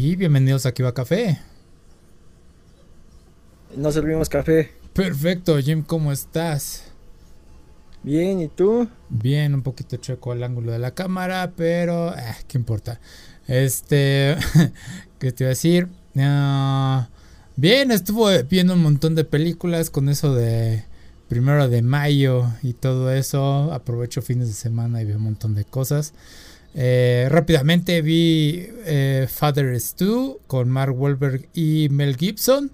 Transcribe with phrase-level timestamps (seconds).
[0.00, 1.40] Y bienvenidos a Kiva Café.
[3.76, 4.70] Nos servimos café.
[4.92, 6.92] Perfecto, Jim, ¿cómo estás?
[8.04, 8.88] Bien, ¿y tú?
[9.08, 13.00] Bien, un poquito checo el ángulo de la cámara, pero eh, ¿qué importa?
[13.48, 14.36] Este,
[15.18, 15.88] ¿qué te iba a decir?
[16.16, 17.08] Ah,
[17.56, 20.84] bien, estuvo viendo un montón de películas con eso de
[21.28, 23.72] primero de mayo y todo eso.
[23.72, 26.14] Aprovecho fines de semana y veo un montón de cosas.
[26.80, 32.70] Eh, rápidamente vi eh, Father Stu con Mark Wahlberg y Mel Gibson.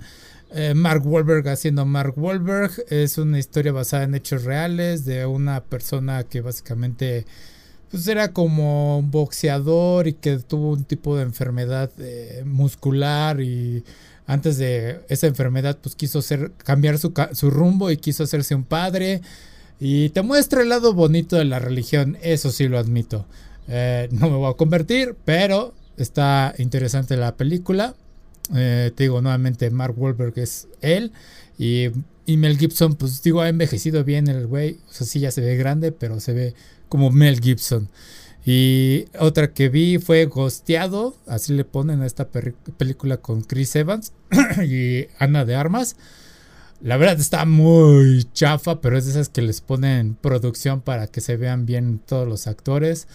[0.53, 5.65] Eh, Mark Wahlberg haciendo Mark Wahlberg es una historia basada en hechos reales de una
[5.65, 7.25] persona que básicamente
[7.91, 11.91] pues era como un boxeador y que tuvo un tipo de enfermedad
[12.45, 13.85] muscular y
[14.27, 18.65] antes de esa enfermedad pues quiso hacer, cambiar su, su rumbo y quiso hacerse un
[18.65, 19.23] padre
[19.81, 23.27] y te muestra el lado bonito de la religión, eso sí lo admito.
[23.69, 27.95] Eh, no me voy a convertir, pero está interesante la película.
[28.55, 31.13] Eh, te digo nuevamente, Mark Wahlberg es él.
[31.59, 31.89] Y,
[32.27, 34.79] Mel Gibson, pues digo, ha envejecido bien el güey.
[34.89, 36.55] O sea, sí, ya se ve grande, pero se ve
[36.89, 37.89] como Mel Gibson.
[38.47, 44.13] Y otra que vi fue Gosteado, así le ponen a esta película con Chris Evans
[44.67, 45.97] y Ana de Armas.
[46.83, 51.23] La verdad está muy chafa, pero es de esas que les ponen producción para que
[51.23, 53.09] se vean bien todos los actores.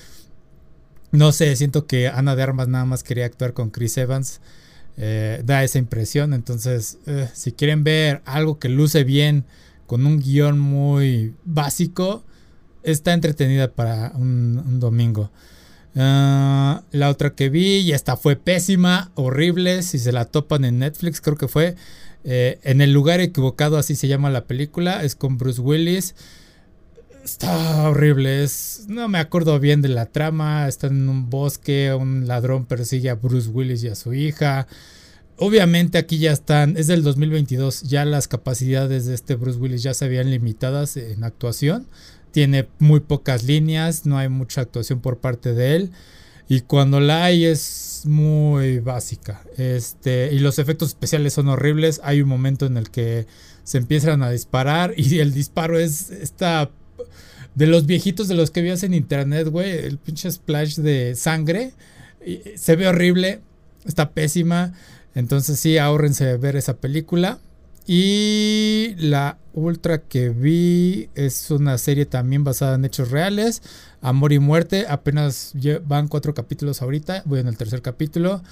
[1.11, 4.41] No sé, siento que Ana de Armas nada más quería actuar con Chris Evans.
[5.01, 6.33] Eh, da esa impresión.
[6.33, 9.45] Entonces, eh, si quieren ver algo que luce bien
[9.87, 12.23] con un guion muy básico,
[12.83, 15.31] está entretenida para un, domingo.
[15.95, 19.83] Ah, la otra que vi y esta fue pésima, horrible.
[19.83, 21.75] Si se la topan en Netflix, creo que fue
[22.25, 25.03] eh, En el lugar equivocado, así se llama la película.
[25.03, 26.13] Es con Bruce Willis.
[27.29, 32.27] Está horrible, es, no me acuerdo bien de la trama, están en un bosque, un
[32.27, 34.65] ladrón persigue a Bruce Willis y a su hija.
[35.37, 39.93] Obviamente aquí ya están, es del 2022, ya las capacidades de este Bruce Willis ya
[39.93, 41.87] se habían limitadas en actuación.
[42.31, 45.91] Tiene muy pocas líneas, no hay mucha actuación por parte de él.
[46.47, 49.43] Y cuando la hay es muy básica.
[49.55, 52.01] Este, y los efectos especiales son horribles.
[52.03, 53.27] Hay un momento en el que
[53.63, 56.71] se empiezan a disparar y el disparo es esta
[57.55, 61.73] de los viejitos de los que vías en internet, güey, el pinche splash de sangre.
[62.55, 63.41] Se ve horrible,
[63.85, 64.73] está pésima.
[65.15, 67.39] Entonces sí, ahórrense ver esa película.
[67.87, 73.63] Y la ultra que vi es una serie también basada en hechos reales.
[74.01, 74.85] Amor y muerte.
[74.87, 75.53] Apenas
[75.87, 77.23] van cuatro capítulos ahorita.
[77.25, 78.43] Voy en el tercer capítulo.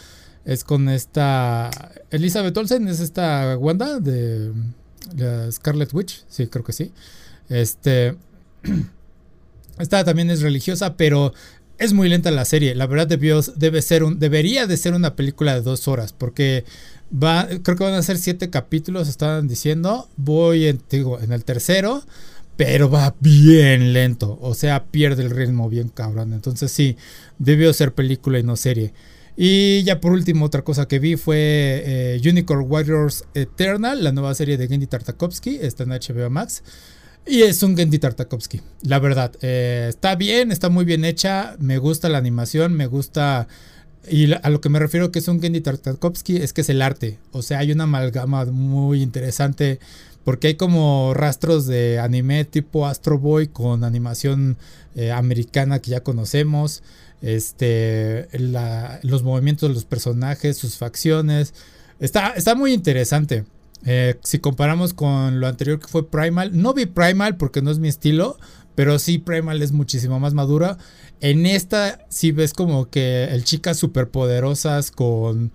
[0.43, 1.69] Es con esta
[2.09, 2.87] Elizabeth Olsen.
[2.87, 4.53] Es esta Wanda de
[5.51, 6.25] Scarlet Witch.
[6.27, 6.91] Sí, creo que sí.
[7.47, 8.15] Este.
[9.79, 11.33] Esta también es religiosa, pero
[11.77, 12.73] es muy lenta la serie.
[12.75, 16.65] La verdad debe ser debería de ser una película de dos horas, porque
[17.11, 20.09] va, creo que van a ser siete capítulos, estaban diciendo.
[20.17, 22.03] Voy en el tercero,
[22.57, 24.37] pero va bien lento.
[24.41, 26.33] O sea, pierde el ritmo bien cabrón.
[26.33, 26.97] Entonces sí,
[27.37, 28.93] debió ser película y no serie.
[29.39, 34.33] Y ya por último, otra cosa que vi fue eh, Unicorn Warriors Eternal, la nueva
[34.33, 36.63] serie de Gendy Tartakovsky, está en HBO Max.
[37.27, 39.33] Y es un Gendy Tartakovsky, la verdad.
[39.41, 41.55] Eh, está bien, está muy bien hecha.
[41.59, 43.47] Me gusta la animación, me gusta.
[44.09, 46.81] Y a lo que me refiero que es un Gendy Tartakovsky es que es el
[46.81, 47.19] arte.
[47.31, 49.79] O sea, hay una amalgama muy interesante.
[50.23, 54.57] Porque hay como rastros de anime tipo Astro Boy con animación
[54.95, 56.83] eh, americana que ya conocemos.
[57.21, 58.27] Este,
[59.03, 61.53] los movimientos de los personajes, sus facciones.
[61.99, 63.45] Está, está muy interesante.
[63.85, 67.79] Eh, si comparamos con lo anterior que fue Primal, no vi Primal porque no es
[67.79, 68.37] mi estilo,
[68.75, 70.77] pero sí Primal es muchísimo más madura.
[71.21, 75.51] En esta sí ves como que el chicas superpoderosas con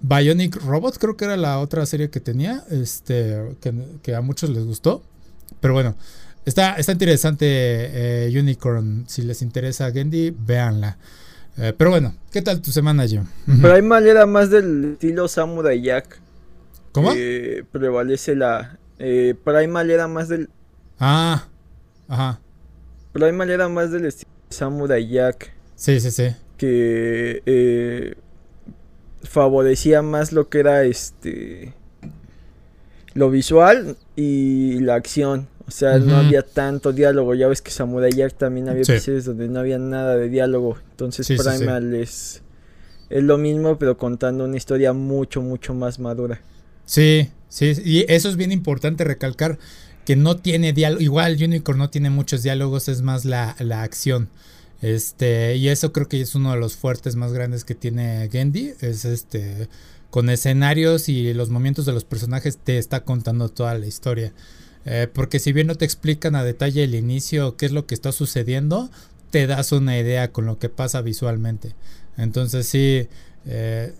[0.00, 3.56] Bionic Robot, creo que era la otra serie que tenía, este,
[4.02, 5.02] que, a muchos les gustó.
[5.60, 5.96] Pero bueno,
[6.44, 9.04] está, está interesante eh, Unicorn.
[9.08, 10.98] Si les interesa Gendy, véanla.
[11.56, 13.24] Eh, pero bueno, ¿qué tal tu semana, Jim?
[13.60, 16.20] Primal era más del estilo Samurai Jack.
[16.92, 17.12] ¿Cómo?
[17.14, 18.78] Eh, prevalece la.
[18.98, 20.48] Eh, Primal era más del.
[20.98, 21.46] Ah,
[22.08, 22.40] ajá.
[23.12, 25.52] Primal era más del estilo Samurai Jack.
[25.74, 26.28] Sí, sí, sí.
[26.56, 28.14] Que eh,
[29.22, 31.74] favorecía más lo que era este.
[33.14, 35.48] Lo visual y la acción.
[35.66, 37.34] O sea, no había tanto diálogo.
[37.34, 40.78] Ya ves que Samurai Jack también había episodios donde no había nada de diálogo.
[40.92, 42.42] Entonces Primal es.
[43.10, 46.40] Es lo mismo, pero contando una historia mucho, mucho más madura.
[46.88, 49.58] Sí, sí, y eso es bien importante recalcar
[50.06, 54.30] que no tiene diálogo, igual Unicorn no tiene muchos diálogos, es más la, acción.
[54.80, 58.72] Este, y eso creo que es uno de los fuertes más grandes que tiene Gendy.
[58.80, 59.68] Es este.
[60.08, 64.32] Con escenarios y los momentos de los personajes te está contando toda la historia.
[64.86, 67.94] Eh, porque si bien no te explican a detalle el inicio, qué es lo que
[67.94, 68.90] está sucediendo,
[69.30, 71.74] te das una idea con lo que pasa visualmente.
[72.16, 73.08] Entonces sí,
[73.44, 73.92] eh,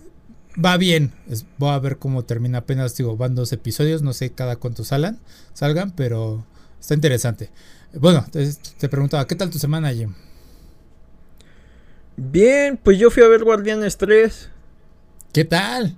[0.53, 1.11] va bien.
[1.57, 2.59] voy a ver cómo termina.
[2.59, 5.19] Apenas digo, van dos episodios, no sé cada cuánto salgan,
[5.53, 6.45] salgan, pero
[6.79, 7.49] está interesante.
[7.93, 8.47] Bueno, te,
[8.77, 10.13] te preguntaba, ¿qué tal tu semana, Jim?
[12.17, 14.49] Bien, pues yo fui a ver Guardianes 3.
[15.31, 15.95] ¿Qué tal?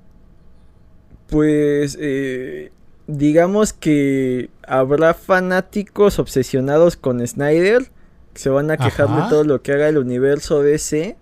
[1.27, 2.71] Pues eh,
[3.07, 7.89] digamos que habrá fanáticos obsesionados con Snyder
[8.33, 11.17] que se van a quejar de todo lo que haga el universo DC.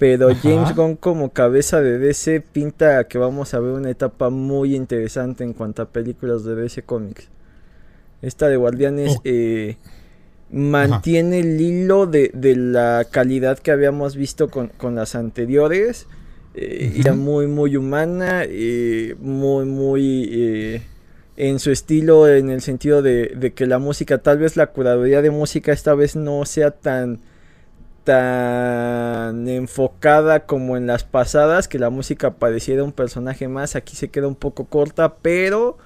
[0.00, 4.74] Pero James Gunn como cabeza de DC pinta que vamos a ver una etapa muy
[4.74, 7.28] interesante en cuanto a películas de DC Comics.
[8.22, 9.22] Esta de Guardianes oh.
[9.24, 9.76] eh,
[10.50, 16.06] mantiene el hilo de, la calidad que habíamos visto con, las anteriores.
[16.54, 20.82] Eh, muy, muy humana, eh, muy, muy
[21.36, 25.30] en su estilo, en el sentido de, que la música, tal vez la curaduría de
[25.30, 27.20] música esta vez no sea tan,
[28.04, 34.08] tan enfocada como en las pasadas, que la música pareciera un personaje más, aquí se
[34.08, 35.78] queda un poco corta, pero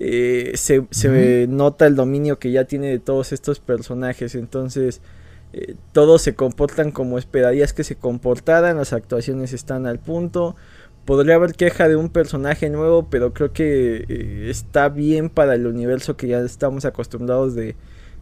[0.00, 4.34] eh, se, nota el dominio que ya tiene de todos estos personajes.
[4.34, 5.00] Entonces,
[5.52, 8.76] eh, todos se comportan como esperarías que se comportaran.
[8.76, 10.56] Las actuaciones están al punto.
[11.04, 15.66] Podría haber queja de un personaje nuevo, pero creo que eh, está bien para el
[15.66, 17.76] universo que ya estamos acostumbrados de,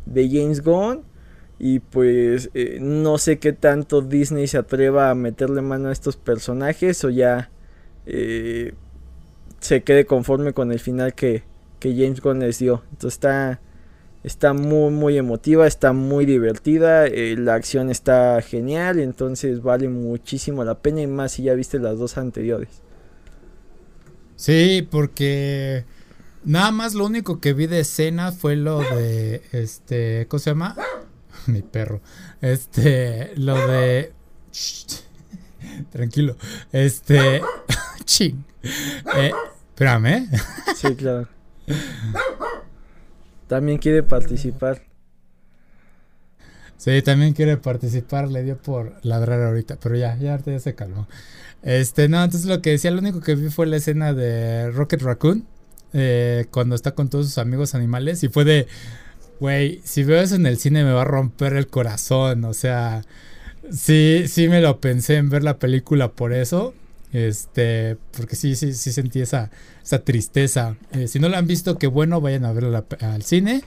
[0.06, 1.03] de James Gunn.
[1.58, 2.50] Y pues
[2.81, 7.50] no sé qué tanto Disney se atreva a meterle mano a estos personajes o ya
[9.61, 11.43] se quede conforme con el final que,
[11.81, 12.82] que James Gunn les dio.
[12.93, 13.61] Entonces está,
[14.23, 20.64] está muy, muy emotiva, está muy divertida, eh, la acción está genial, entonces vale muchísimo
[20.64, 22.69] la pena y más si ya viste las dos anteriores.
[24.37, 25.85] Sí, porque
[26.44, 30.76] nada más lo único que vi de escena fue lo de, este, ¿cómo se llama?
[31.53, 32.01] Mi perro.
[32.41, 34.13] Este, lo de...
[35.91, 36.37] tranquilo.
[36.73, 37.41] Este...
[38.05, 38.45] ching.
[38.63, 39.31] Eh,
[39.69, 40.29] espérame.
[40.77, 41.27] Sí, claro.
[43.49, 44.83] También quiere participar.
[46.77, 51.09] Sí, también quiere participar, le dio por ladrar ahorita, pero ya, ya ya se calmó.
[51.63, 55.01] Este, no, entonces lo que decía, lo único que vi fue la escena de Rocket
[55.01, 55.47] Raccoon,
[55.95, 58.67] eh, cuando está con todos sus amigos animales, y fue de,
[59.41, 63.05] güey, si veo eso en el cine me va a romper el corazón, o sea,
[63.71, 66.75] sí, sí me lo pensé en ver la película por eso,
[67.12, 69.50] este, porque sí, sí, sí sentí esa,
[69.83, 70.77] esa tristeza.
[70.93, 73.62] Eh, si no la han visto, qué bueno, vayan a verla al cine.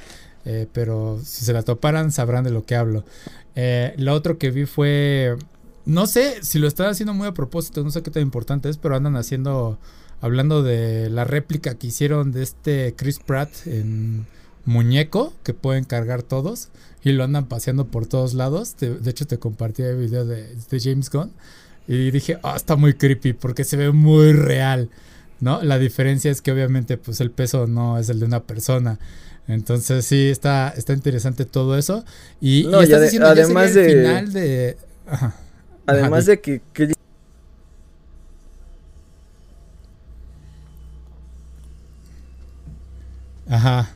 [0.45, 3.04] Eh, pero si se la toparan, sabrán de lo que hablo.
[3.56, 5.36] Eh, lo otro que vi fue.
[5.86, 8.77] No sé si lo están haciendo muy a propósito, no sé qué tan importante es,
[8.77, 9.80] pero andan haciendo.
[10.21, 14.27] Hablando de la réplica que hicieron de este Chris Pratt en
[14.65, 16.69] muñeco que pueden cargar todos
[17.03, 18.75] y lo andan paseando por todos lados.
[18.77, 21.31] de hecho, te compartí el video de, de James Gunn.
[21.88, 24.91] Y dije, ah, está muy creepy porque se ve muy real,
[25.39, 25.63] ¿no?
[25.63, 29.00] La diferencia es que obviamente pues el peso no es el de una persona.
[29.47, 32.06] Entonces sí, está, está interesante todo eso.
[32.39, 33.89] Y, no, y, además de...
[33.89, 34.77] Final de...
[35.88, 36.61] Además de que...
[43.49, 43.89] Ajá.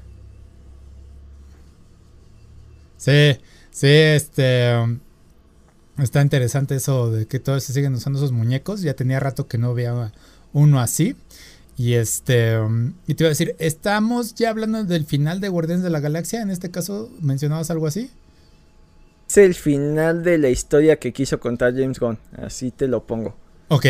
[3.03, 3.37] Sí,
[3.71, 4.71] sí, este...
[5.97, 8.81] Está interesante eso de que todos se siguen usando esos muñecos.
[8.81, 10.11] Ya tenía rato que no veía
[10.51, 11.15] uno así.
[11.77, 12.57] Y este.
[13.05, 16.41] Y te iba a decir, ¿estamos ya hablando del final de Guardianes de la Galaxia?
[16.41, 18.09] En este caso, ¿mencionabas algo así?
[19.29, 22.17] Es el final de la historia que quiso contar James Gunn.
[22.37, 23.35] Así te lo pongo.
[23.67, 23.85] Ok.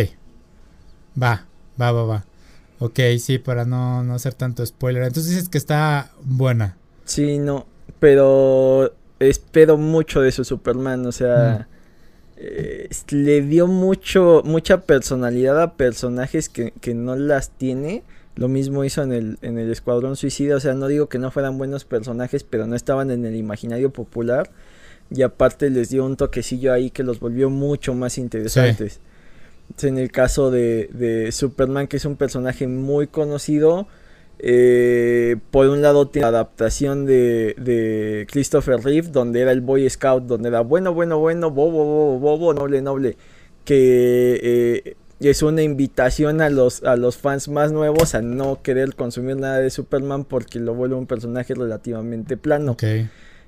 [1.22, 1.46] Va,
[1.79, 2.25] va, va, va.
[2.79, 5.03] Ok, sí, para no, no hacer tanto spoiler.
[5.03, 6.75] Entonces dices que está buena.
[7.05, 7.65] Sí, no.
[8.00, 8.93] Pero
[9.30, 11.06] espero mucho de su Superman.
[11.06, 11.68] O sea.
[11.70, 11.74] Mm.
[12.46, 18.03] Eh, le dio mucho, mucha personalidad a personajes que, no las tiene.
[18.36, 20.58] Lo mismo hizo en el, en el Escuadrón Suicida.
[20.58, 23.92] O sea, no digo que no fueran buenos personajes, pero no estaban en el imaginario
[23.92, 24.50] popular.
[25.10, 29.00] Y aparte les dio un toquecillo ahí que los volvió mucho más interesantes.
[29.82, 33.88] En el caso de, de Superman, que es un personaje muy conocido
[34.46, 40.26] eh, por un lado tiene la adaptación de, Christopher Reeve, donde era el Boy Scout,
[40.26, 43.16] donde era bueno, bueno, bueno, bobo, bobo, bobo, noble, noble,
[43.64, 48.96] que eh, es una invitación a los, a los fans más nuevos a no querer
[48.96, 52.76] consumir nada de Superman porque lo vuelve un personaje relativamente plano.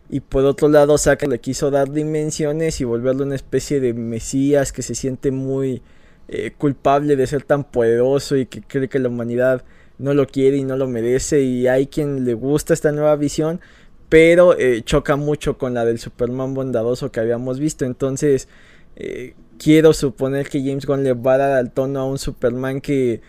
[0.10, 4.72] Y por otro lado, Zack le quiso dar dimensiones y volverlo una especie de mesías
[4.72, 5.82] que se siente muy
[6.30, 9.66] eh, culpable de ser tan poderoso y que cree que la humanidad
[9.98, 11.42] no lo quiere y no lo merece.
[11.42, 13.62] Y hay quien le gusta esta nueva visión,
[14.10, 17.86] pero eh, choca mucho con la del Superman bondadoso que habíamos visto.
[17.86, 18.48] Entonces,
[18.96, 22.82] eh, quiero suponer que James Gunn le va a dar al tono a un Superman
[22.82, 23.22] que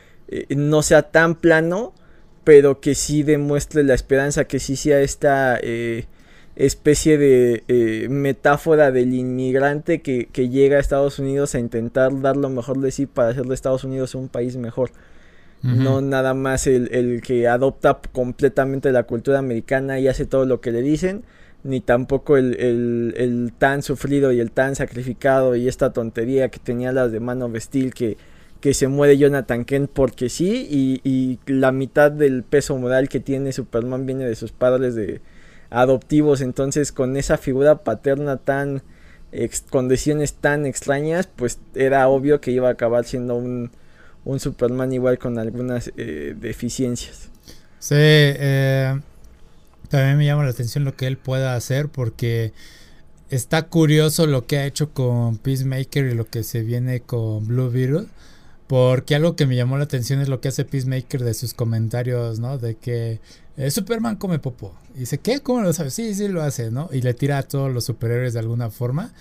[0.49, 1.94] no sea tan plano,
[2.42, 5.61] pero que sí demuestre la esperanza, que sí sea esta
[6.56, 12.49] especie de eh, metáfora del inmigrante que, llega a Estados Unidos a intentar dar lo
[12.49, 14.90] mejor de sí para hacer de Estados Unidos un país mejor.
[15.62, 20.70] No nada más el, que adopta completamente la cultura americana y hace todo lo que
[20.70, 21.25] le dicen,
[21.64, 27.10] ni tampoco el, tan sufrido y el tan sacrificado y esta tontería que tenía las
[27.10, 28.16] de mano vestil que,
[28.60, 33.18] que se muere Jonathan Kent porque sí y, y la mitad del peso moral que
[33.18, 35.20] tiene Superman viene de sus padres de,
[35.70, 36.40] adoptivos.
[36.40, 38.82] Entonces, con esa figura paterna tan.
[39.70, 43.70] con decisiones tan extrañas, pues era obvio que iba a acabar siendo un,
[44.26, 47.30] un Superman igual con algunas eh, deficiencias.
[47.78, 49.00] Sí, eh,
[49.88, 52.52] también me llama la atención lo que él pueda hacer porque
[53.30, 57.71] está curioso lo que ha hecho con Peacemaker y lo que se viene con Blue
[57.71, 58.06] Beetle.
[58.66, 62.40] Porque algo que me llamó la atención es lo que hace Peacemaker de sus comentarios,
[62.40, 62.59] ¿no?
[62.59, 63.21] De que
[63.56, 64.75] eh, Superman come popo.
[64.97, 65.38] Y dice, ¿qué?
[65.38, 65.95] ¿Cómo lo sabes?
[65.95, 66.88] Sí, sí lo hace, ¿no?
[66.92, 69.12] Y le tira a todos los superhéroes de alguna forma.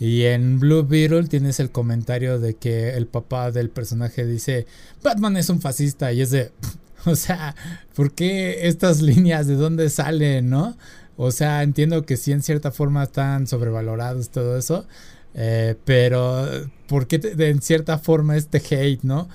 [0.00, 4.66] Y en Blue Beetle tienes el comentario de que el papá del personaje dice,
[5.02, 6.10] Batman es un fascista.
[6.14, 6.52] Y es de,
[7.04, 7.54] o sea,
[7.94, 10.76] ¿por qué estas líneas de dónde salen, no?
[11.18, 14.86] O sea, entiendo que sí en cierta forma están sobrevalorados todo eso.
[15.34, 16.48] Eh, pero,
[16.88, 19.28] ¿por qué en cierta forma este hate, no?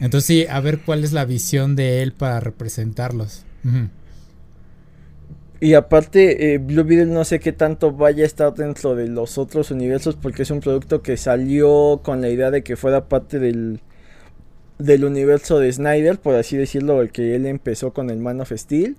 [0.00, 3.44] Entonces sí, a ver cuál es la visión de él para representarlos.
[5.60, 9.38] Y aparte, eh, Blue Beetle no sé qué tanto vaya a estar dentro de los
[9.38, 13.40] otros universos porque es un producto que salió con la idea de que fuera parte
[13.40, 13.80] del,
[14.78, 18.52] del universo de Snyder, por así decirlo, el que él empezó con el Man of
[18.52, 18.96] Steel.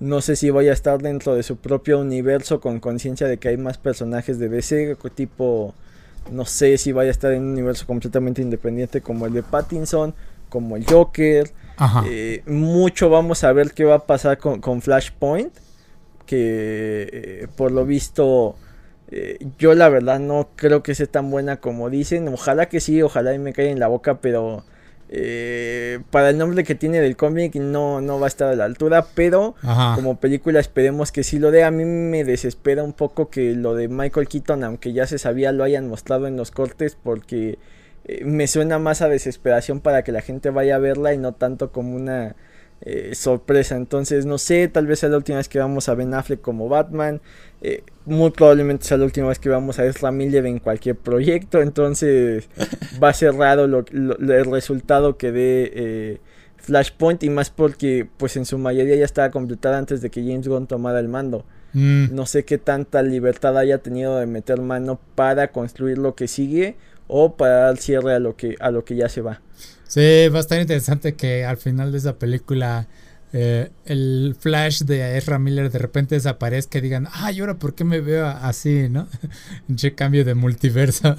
[0.00, 3.48] No sé si vaya a estar dentro de su propio universo con conciencia de que
[3.48, 5.74] hay más personajes de DC, tipo,
[6.30, 10.14] no sé si vaya a estar en un universo completamente independiente como el de Pattinson,
[10.50, 11.50] como el Joker.
[12.06, 15.52] Eh, mucho vamos a ver qué va a pasar con, con Flashpoint
[16.24, 18.56] que eh, por lo visto
[19.10, 22.28] eh, yo la verdad no creo que sea tan buena como dicen.
[22.28, 24.64] Ojalá que sí, ojalá y me caiga en la boca, pero
[25.10, 28.64] eh, para el nombre que tiene del cómic no, no va a estar a la
[28.64, 29.04] altura.
[29.14, 29.54] Pero
[29.94, 31.62] como película esperemos que sí lo dé.
[31.64, 35.52] A mí me desespera un poco que lo de Michael Keaton, aunque ya se sabía,
[35.52, 37.58] lo hayan mostrado en los cortes porque
[38.24, 41.70] me suena más a desesperación para que la gente vaya a verla y no tanto
[41.70, 42.34] como una
[42.84, 43.76] eh, sorpresa.
[43.76, 46.68] Entonces, no sé, tal vez sea la última vez que vamos a Ben Affleck como
[46.68, 47.20] Batman.
[47.60, 51.62] Eh, muy probablemente sea la última vez que vamos a Ezra Miller en cualquier proyecto.
[51.62, 52.48] Entonces,
[53.02, 56.20] va a ser raro lo, el resultado que dé eh,
[56.56, 57.22] Flashpoint.
[57.22, 60.66] Y más porque, pues en su mayoría ya estaba completada antes de que James Gunn
[60.66, 61.44] tomara el mando.
[61.74, 62.14] Mm.
[62.14, 66.76] No sé qué tanta libertad haya tenido de meter mano para construir lo que sigue
[67.06, 69.40] o para dar cierre a lo que, a lo que ya se va.
[69.92, 72.88] Sí, va a estar interesante que al final de esa película
[73.34, 77.84] eh, el flash de Ezra Miller de repente desaparezca y digan, ay, ahora por qué
[77.84, 79.06] me veo así, ¿no?
[79.76, 81.14] che cambio de multiverso.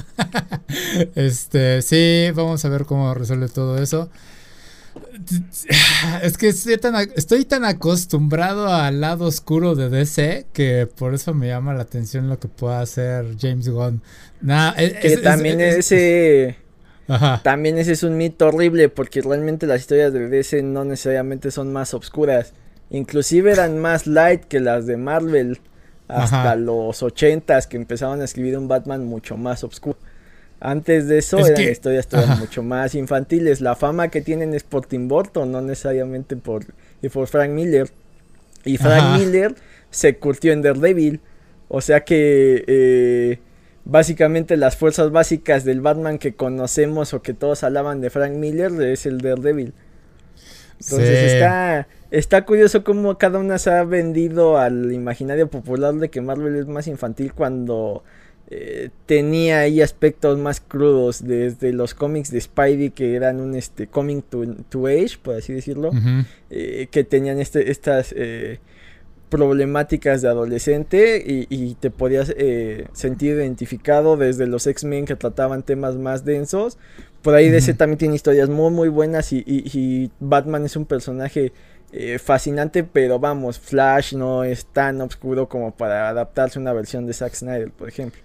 [1.16, 4.10] este, sí, vamos a ver cómo resuelve todo eso.
[6.24, 11.36] Es que estoy tan, estoy tan acostumbrado al lado oscuro de DC que por eso
[11.36, 14.02] me llama la atención lo que pueda hacer James Gunn.
[14.78, 16.63] E, que también ese
[17.44, 21.74] también ese es un mito horrible porque realmente las historias de DC no necesariamente son
[21.74, 22.54] más oscuras.
[22.90, 25.60] Inclusive eran más light que las de Marvel
[26.08, 29.98] hasta los ochentas que empezaron a escribir un Batman mucho más oscuro.
[30.60, 32.08] Antes de eso eran historias
[32.40, 33.60] mucho más infantiles.
[33.60, 36.66] La fama que tienen es por Tim Burton, no necesariamente por,
[37.02, 37.90] y por Frank Miller.
[38.64, 39.56] Y Frank Miller
[39.92, 41.20] se curtió en Daredevil.
[41.68, 43.40] O sea que eh,
[43.86, 48.72] básicamente las fuerzas básicas del Batman que conocemos o que todos hablaban de Frank Miller
[48.82, 49.74] es el Daredevil.
[50.80, 56.20] Entonces está, está curioso cómo cada una se ha vendido al imaginario popular de que
[56.20, 58.04] Marvel es más infantil cuando
[58.50, 63.88] eh, tenía ahí aspectos más crudos desde los cómics de Spidey que eran un este
[63.88, 65.92] coming to, age por así decirlo
[66.50, 68.60] eh, que tenían este, estas eh,
[69.34, 75.96] problemáticas de adolescente y, te podías eh, sentir identificado desde los X-Men que trataban temas
[75.96, 76.78] más densos.
[77.24, 81.52] Por ahí DC también tiene historias muy muy buenas y, Batman es un personaje
[81.92, 87.08] eh, fascinante, pero vamos, Flash no es tan oscuro como para adaptarse a una versión
[87.08, 88.22] de Zack Snyder, por ejemplo.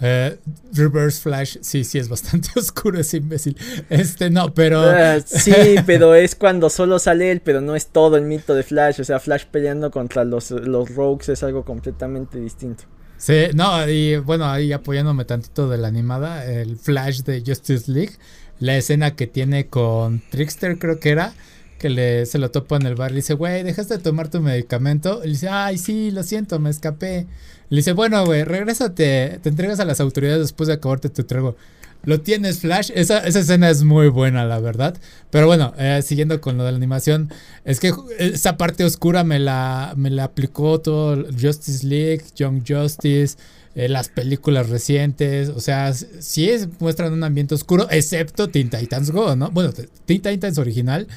[0.00, 0.36] Eh,
[0.72, 3.56] Reverse Flash, sí, sí, es bastante oscuro ese imbécil.
[3.88, 4.82] Este no, pero.
[4.82, 5.52] Uh, sí,
[5.86, 9.00] pero es cuando solo sale él, pero no es todo el mito de Flash.
[9.00, 12.84] O sea, Flash peleando contra los, los Rogues es algo completamente distinto.
[13.16, 18.12] Sí, no, y bueno, ahí apoyándome tantito de la animada, el Flash de Justice League,
[18.58, 21.32] la escena que tiene con Trickster, creo que era
[21.78, 23.10] que le, se lo topa en el bar.
[23.10, 25.20] Le dice, güey, ¿dejaste de tomar tu medicamento?
[25.22, 27.26] Y le dice, ay, sí, lo siento, me escapé.
[27.70, 31.56] Le dice, bueno, güey, regrésate, te entregas a las autoridades después de acabarte tu trago.
[32.04, 32.90] Lo tienes, Flash.
[32.94, 34.96] Esa, esa, escena es muy buena, la verdad.
[35.30, 37.30] Pero bueno, eh, siguiendo con lo de la animación,
[37.64, 43.36] es que esa parte oscura me la, me la aplicó todo Justice League, Young Justice.
[43.74, 49.10] Eh, las películas recientes, o sea, sí es, muestran un ambiente oscuro, excepto Teen Titans
[49.10, 49.50] Go, ¿no?
[49.50, 49.72] Bueno,
[50.06, 51.08] Teen Titans original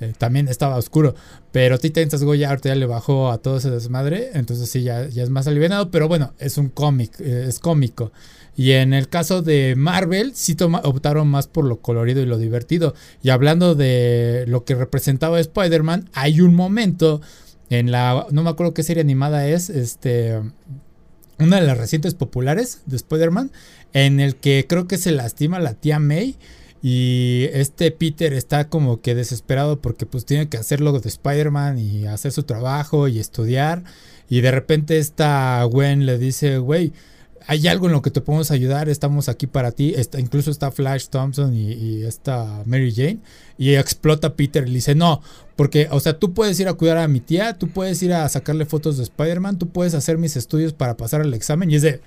[0.00, 1.14] eh, también estaba oscuro.
[1.52, 4.30] Pero Titans Go ya ahorita ya le bajó a todo ese desmadre.
[4.34, 5.90] Entonces sí, ya, ya es más aliviado.
[5.90, 8.12] Pero bueno, es un cómic, eh, es cómico.
[8.56, 12.38] Y en el caso de Marvel, sí toma, optaron más por lo colorido y lo
[12.38, 12.94] divertido.
[13.22, 17.20] Y hablando de lo que representaba Spider-Man, hay un momento
[17.70, 18.26] en la.
[18.30, 19.70] No me acuerdo qué serie animada es.
[19.70, 20.40] Este.
[21.38, 23.50] Una de las recientes populares de Spider-Man.
[23.92, 26.36] En el que creo que se lastima la tía May.
[26.82, 31.78] Y este Peter está como que desesperado porque pues tiene que hacer lo de Spider-Man
[31.78, 33.82] y hacer su trabajo y estudiar.
[34.28, 36.92] Y de repente esta Gwen le dice, güey,
[37.48, 39.94] hay algo en lo que te podemos ayudar, estamos aquí para ti.
[39.96, 43.18] Está, incluso está Flash Thompson y, y está Mary Jane.
[43.56, 45.22] Y explota Peter y le dice, no,
[45.56, 48.28] porque, o sea, tú puedes ir a cuidar a mi tía, tú puedes ir a
[48.28, 51.70] sacarle fotos de Spider-Man, tú puedes hacer mis estudios para pasar el examen.
[51.70, 52.00] Y es de,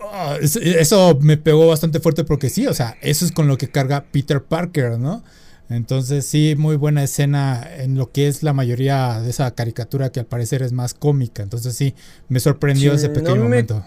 [0.00, 3.68] oh, eso me pegó bastante fuerte porque sí, o sea, eso es con lo que
[3.68, 5.22] carga Peter Parker, ¿no?
[5.68, 10.20] Entonces sí, muy buena escena en lo que es la mayoría de esa caricatura que
[10.20, 11.42] al parecer es más cómica.
[11.42, 11.94] Entonces sí,
[12.28, 13.86] me sorprendió ese pequeño no momento.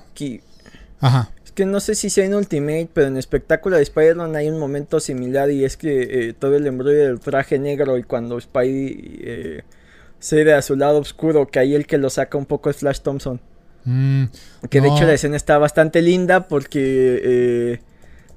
[0.99, 1.31] Ajá.
[1.55, 4.59] Es que no sé si sea en Ultimate, pero en Espectáculo de Spider-Man hay un
[4.59, 9.19] momento similar y es que eh, todo el embrollo del traje negro y cuando Spidey
[9.21, 9.61] eh,
[10.19, 12.99] cede a su lado oscuro, que ahí el que lo saca un poco es Flash
[12.99, 13.39] Thompson.
[13.85, 14.25] Mm,
[14.69, 14.97] que de no.
[14.97, 17.79] hecho la escena está bastante linda porque eh,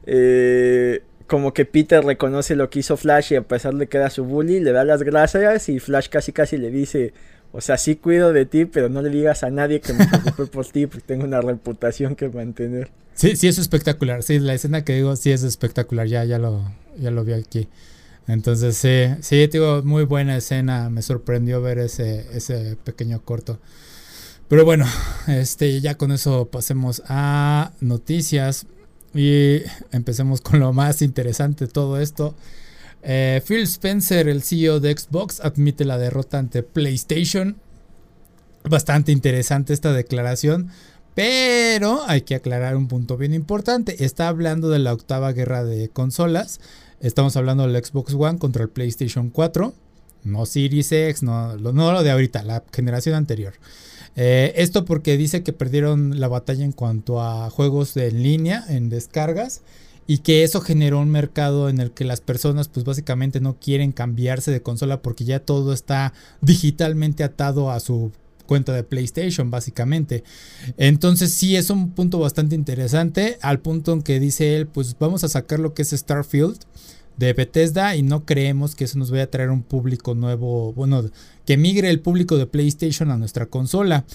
[0.07, 4.11] eh, como que Peter reconoce lo que hizo Flash y a pesar de que era
[4.11, 7.13] su bully, le da las gracias y Flash casi casi le dice,
[7.53, 10.47] o sea, sí cuido de ti, pero no le digas a nadie que me preocupé
[10.47, 12.91] por ti porque tengo una reputación que mantener.
[13.15, 14.23] Sí, sí es espectacular.
[14.23, 16.07] Sí, la escena que digo sí es espectacular.
[16.07, 16.63] Ya, ya lo,
[16.99, 17.69] ya lo vi aquí.
[18.29, 20.91] Entonces sí, sí, digo, muy buena escena.
[20.91, 23.59] Me sorprendió ver ese, ese pequeño corto.
[24.49, 24.87] Pero bueno,
[25.27, 28.67] este, ya con eso pasemos a noticias
[29.15, 32.35] y empecemos con lo más interesante de todo esto.
[33.03, 37.57] Eh, Phil Spencer, el CEO de Xbox, admite la derrota ante PlayStation.
[38.65, 40.71] Bastante interesante esta declaración,
[41.15, 44.05] pero hay que aclarar un punto bien importante.
[44.05, 46.61] Está hablando de la octava guerra de consolas.
[47.01, 49.73] Estamos hablando del Xbox One contra el PlayStation 4.
[50.25, 53.55] No Series X, no, no lo de ahorita, la generación anterior.
[54.17, 58.89] Eh, esto porque dice que perdieron la batalla en cuanto a juegos en línea, en
[58.89, 59.63] descargas,
[60.11, 63.93] y que eso generó un mercado en el que las personas pues básicamente no quieren
[63.93, 68.11] cambiarse de consola porque ya todo está digitalmente atado a su
[68.47, 70.25] cuenta de PlayStation básicamente.
[70.79, 75.25] Entonces sí es un punto bastante interesante al punto en que dice él pues vamos
[75.25, 76.59] a sacar lo que es Starfield
[77.19, 81.05] de Bethesda y no creemos que eso nos vaya a traer un público nuevo, bueno,
[81.45, 84.07] que migre el público de PlayStation a nuestra consola.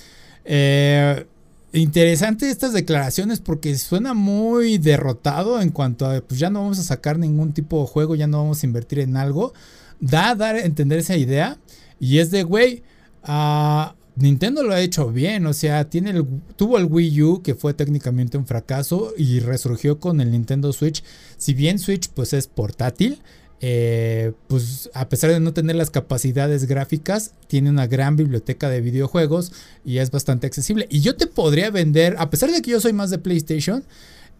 [0.43, 1.27] Eh,
[1.73, 6.83] interesante estas declaraciones porque suena muy derrotado en cuanto a pues ya no vamos a
[6.83, 9.53] sacar ningún tipo de juego, ya no vamos a invertir en algo.
[9.99, 11.57] Da a dar entender esa idea
[11.99, 12.83] y es de, güey,
[13.27, 17.55] uh, Nintendo lo ha hecho bien, o sea, tiene el, tuvo el Wii U que
[17.55, 21.03] fue técnicamente un fracaso y resurgió con el Nintendo Switch.
[21.38, 23.19] Si bien Switch pues es portátil,
[23.61, 28.81] eh, pues a pesar de no tener las capacidades gráficas, tiene una gran biblioteca de
[28.81, 29.51] videojuegos
[29.85, 30.87] y es bastante accesible.
[30.89, 33.83] Y yo te podría vender, a pesar de que yo soy más de PlayStation,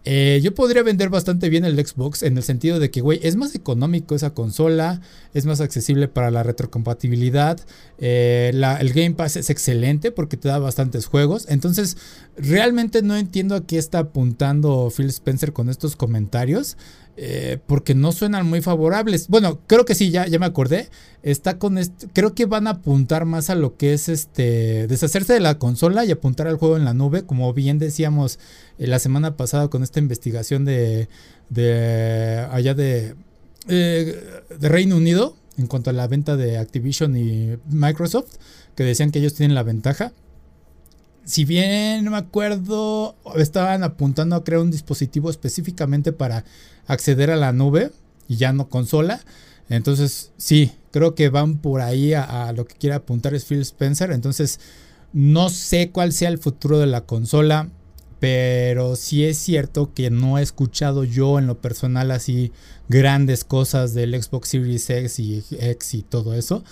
[0.06, 3.36] eh, yo podría vender bastante bien el Xbox en el sentido de que, güey, es
[3.36, 5.00] más económico esa consola,
[5.32, 7.58] es más accesible para la retrocompatibilidad,
[7.98, 11.46] eh, el Game Pass es excelente porque te da bastantes juegos.
[11.48, 11.96] Entonces,
[12.36, 16.76] realmente no entiendo a qué está apuntando Phil Spencer con estos comentarios.
[17.16, 19.28] Eh, porque no suenan muy favorables.
[19.28, 20.88] Bueno, creo que sí, ya, ya me acordé.
[21.22, 25.32] Está con este, creo que van a apuntar más a lo que es este deshacerse
[25.32, 28.40] de la consola y apuntar al juego en la nube, como bien decíamos
[28.78, 31.08] eh, la semana pasada con esta investigación de,
[32.50, 33.24] allá eh,
[34.58, 38.34] de Reino Unido, en cuanto a la venta de Activision y Microsoft,
[38.74, 40.12] que decían que ellos tienen la ventaja.
[41.24, 46.44] Si bien no me acuerdo, estaban apuntando a crear un dispositivo específicamente para
[46.86, 47.90] acceder a la nube
[48.28, 49.20] y ya no consola.
[49.70, 54.10] Entonces, sí, creo que van por ahí a, lo que quiere apuntar es Phil Spencer.
[54.10, 54.60] Entonces,
[55.12, 57.70] no sé cuál sea el futuro de la consola.
[58.20, 62.52] Pero sí es cierto que no he escuchado yo en lo personal así
[62.88, 66.64] grandes cosas del Xbox Series X y X y todo eso.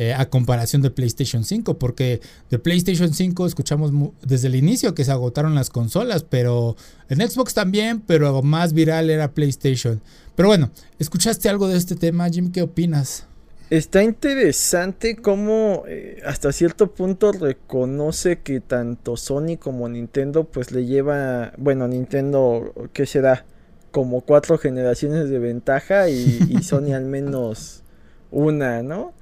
[0.00, 3.90] Eh, a comparación de PlayStation 5, porque de PlayStation 5 escuchamos
[4.22, 6.76] desde el inicio que se agotaron las consolas, pero
[7.08, 10.00] en Xbox también, pero más viral era PlayStation.
[10.36, 12.52] Pero bueno, ¿escuchaste algo de este tema, Jim?
[12.52, 13.26] ¿Qué opinas?
[13.70, 20.86] Está interesante cómo eh, hasta cierto punto reconoce que tanto Sony como Nintendo pues le
[20.86, 23.44] lleva, bueno, Nintendo, ¿qué será?
[23.90, 27.82] Como cuatro generaciones de ventaja y, Sony al menos
[28.30, 29.12] una, ¿no?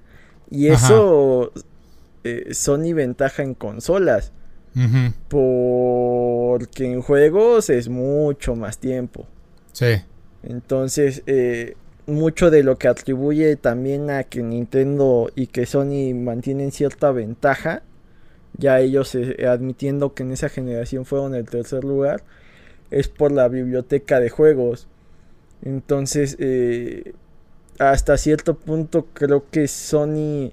[0.51, 1.53] Y eso
[2.25, 4.33] eh, Sony ventaja en consolas.
[5.31, 9.27] Porque en juegos es mucho más tiempo.
[9.73, 10.03] Sí.
[10.43, 16.73] Entonces, eh, mucho de lo que atribuye también a que Nintendo y que Sony mantienen
[16.73, 17.83] cierta ventaja,
[18.57, 22.23] ya ellos eh, admitiendo que en esa generación fueron el tercer lugar,
[22.91, 24.89] es por la biblioteca de juegos.
[25.63, 27.15] Entonces, eh,
[27.79, 30.53] hasta cierto punto creo que Sony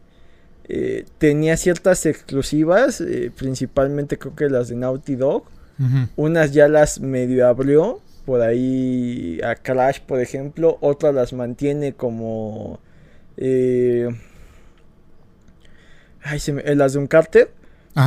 [0.66, 3.04] eh, tenía ciertas exclusivas,
[3.36, 5.46] principalmente creo que las de Naughty Dog.
[6.16, 12.80] Unas ya las medio abrió por ahí a Crash, por ejemplo, otras las mantiene como
[13.38, 14.10] eh,
[16.24, 17.52] ay, se me, las de un cárter.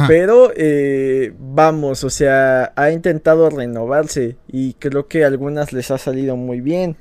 [0.09, 5.99] Pero eh, vamos, o sea, ha intentado renovarse y creo que a algunas les ha
[5.99, 6.97] salido muy bien.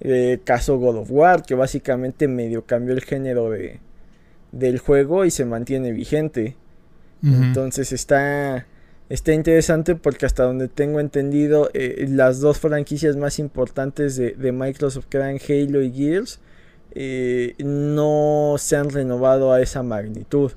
[0.00, 3.80] Eh, caso God of War, que básicamente medio cambió el género de,
[4.52, 6.56] del juego y se mantiene vigente.
[7.22, 8.66] Entonces está,
[9.10, 15.06] Está interesante porque hasta donde tengo entendido, eh, las dos franquicias más importantes de, Microsoft,
[15.06, 16.38] que eran Halo y Gears,
[16.92, 20.52] eh, no se han renovado a esa magnitud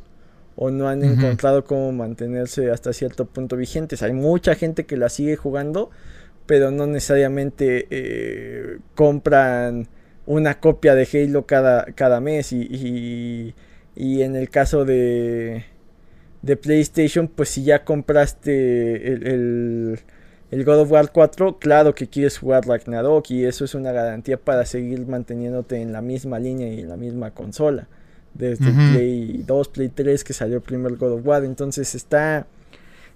[0.55, 4.03] o no han encontrado cómo mantenerse hasta cierto punto vigentes.
[4.03, 5.89] Hay mucha gente que la sigue jugando,
[6.45, 9.87] pero no necesariamente eh, compran
[10.25, 13.53] una copia de Halo cada, cada mes y
[13.95, 15.65] en el caso de
[16.43, 19.97] de PlayStation, pues si ya compraste el,
[20.51, 24.37] el, God of War 4, claro que quieres jugar Ragnarok y eso es una garantía
[24.37, 27.87] para seguir manteniéndote en la misma línea y en la misma consola.
[28.33, 31.45] Desde Play 2, Play 3 que salió el primer God of War.
[31.45, 32.45] Entonces está,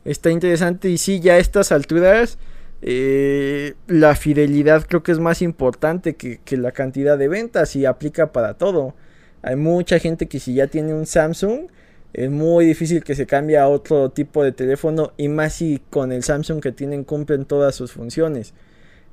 [0.06, 2.40] está interesante y sí, ya a estas alturas...
[2.82, 7.86] Eh, la fidelidad creo que es más importante que, que, la cantidad de ventas y
[7.86, 8.94] aplica para todo.
[9.42, 11.68] Hay mucha gente que si ya tiene un Samsung,
[12.14, 16.12] es muy difícil que se cambie a otro tipo de teléfono y más si con
[16.12, 18.54] el Samsung que tienen cumplen todas sus funciones.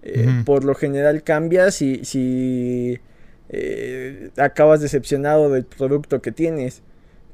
[0.02, 3.00] Eh, por lo general cambias si, si
[3.48, 6.82] eh, acabas decepcionado del producto que tienes.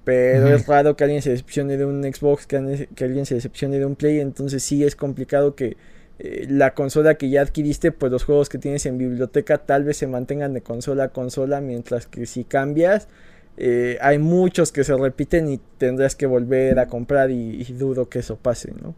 [0.02, 3.84] Pero es raro que alguien se decepcione de un Xbox, que, alguien se decepcione de
[3.84, 4.20] un Play.
[4.20, 5.76] Entonces sí es complicado que
[6.22, 9.96] eh, la consola que ya adquiriste, pues los juegos que tienes en biblioteca tal vez
[9.96, 11.62] se mantengan de consola a consola.
[11.62, 13.08] Mientras que si cambias,
[13.56, 18.18] eh, hay muchos que se repiten y tendrás que volver a comprar y, dudo que
[18.18, 18.94] eso pase, ¿no?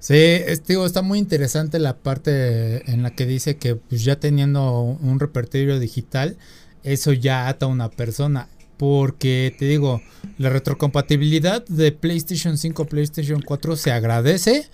[0.00, 4.82] Sí, digo, está muy interesante la parte en la que dice que pues, ya teniendo
[4.82, 6.36] un repertorio digital,
[6.84, 8.48] eso ya ata a una persona.
[8.76, 10.02] Porque te digo,
[10.36, 14.68] la retrocompatibilidad de PlayStation 5 PlayStation 4 se agradece,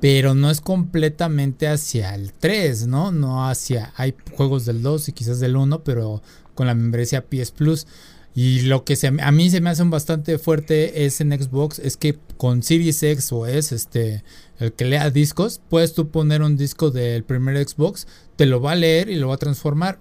[0.00, 3.12] pero no es completamente hacia el 3, ¿no?
[3.12, 3.92] No hacia.
[3.96, 6.22] Hay juegos del 2 y quizás del 1, pero
[6.54, 7.86] con la membresía PS Plus.
[8.34, 11.96] Y lo que se, a mí se me hace bastante fuerte es en Xbox, es
[11.96, 14.24] que con Series X o es este
[14.58, 18.72] el que lea discos, puedes tú poner un disco del primer Xbox, te lo va
[18.72, 20.00] a leer y lo va a transformar.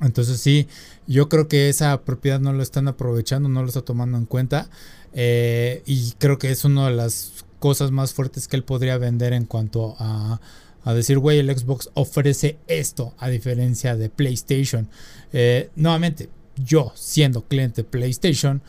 [0.00, 0.66] Entonces sí,
[1.06, 4.68] yo creo que esa propiedad no lo están aprovechando, no lo está tomando en cuenta.
[5.12, 9.32] Eh, y creo que es una de las cosas más fuertes que él podría vender
[9.32, 10.38] en cuanto a,
[10.82, 14.86] a decir, güey, el Xbox ofrece esto a diferencia de PlayStation.
[15.32, 16.28] Eh, nuevamente,
[16.62, 18.60] yo siendo cliente PlayStation,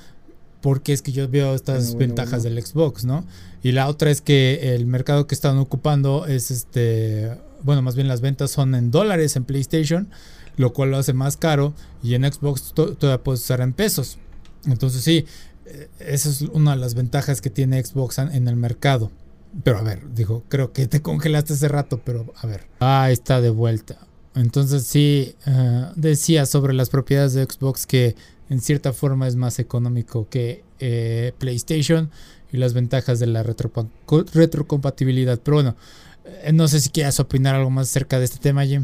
[0.62, 3.26] porque es que yo veo estas ventajas del Xbox, ¿no?
[3.64, 8.08] Y la otra es que el mercado que están ocupando es este, bueno, más bien
[8.08, 10.08] las ventas son en dólares en PlayStation,
[10.56, 14.20] lo cual lo hace más caro y en Xbox todavía puedes usar en pesos.
[14.66, 15.26] Entonces sí,
[16.00, 19.12] esa es una de las ventajas que tiene Xbox en el mercado.
[19.64, 22.68] Pero a ver, dijo, creo que te congelaste hace rato, pero a ver.
[22.80, 23.98] Ah, está de vuelta.
[24.36, 28.16] Entonces sí eh, decía sobre las propiedades de Xbox que
[28.50, 32.12] en cierta forma es más económico que eh, PlayStation
[32.52, 35.40] y las ventajas de la retrocompatibilidad.
[35.42, 35.78] Pero bueno,
[36.26, 38.84] eh, no sé si quieras opinar algo más acerca de este tema, Jim.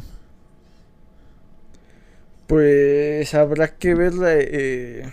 [2.47, 5.09] Pues habrá que ver eh,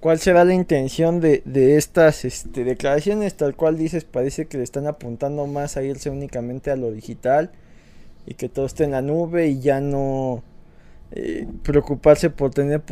[0.00, 1.42] cuál será la intención de,
[1.76, 3.34] estas este, declaraciones.
[3.36, 7.52] Tal cual dices, parece que le están apuntando más a irse únicamente a lo digital
[8.26, 10.42] y que todo esté en la nube y ya no
[11.12, 12.82] eh, preocuparse por tener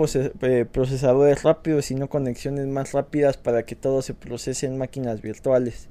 [0.42, 5.88] eh, procesadores rápidos, sino conexiones más rápidas para que todo se procese en máquinas virtuales.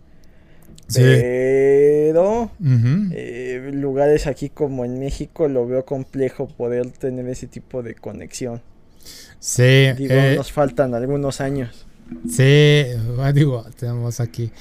[0.94, 7.96] Pero eh, lugares aquí como en México lo veo complejo poder tener ese tipo de
[7.96, 8.62] conexión.
[9.40, 9.92] Sí.
[9.98, 11.86] Digo, nos faltan algunos años.
[12.30, 12.84] Sí,
[13.34, 14.52] digo, tenemos aquí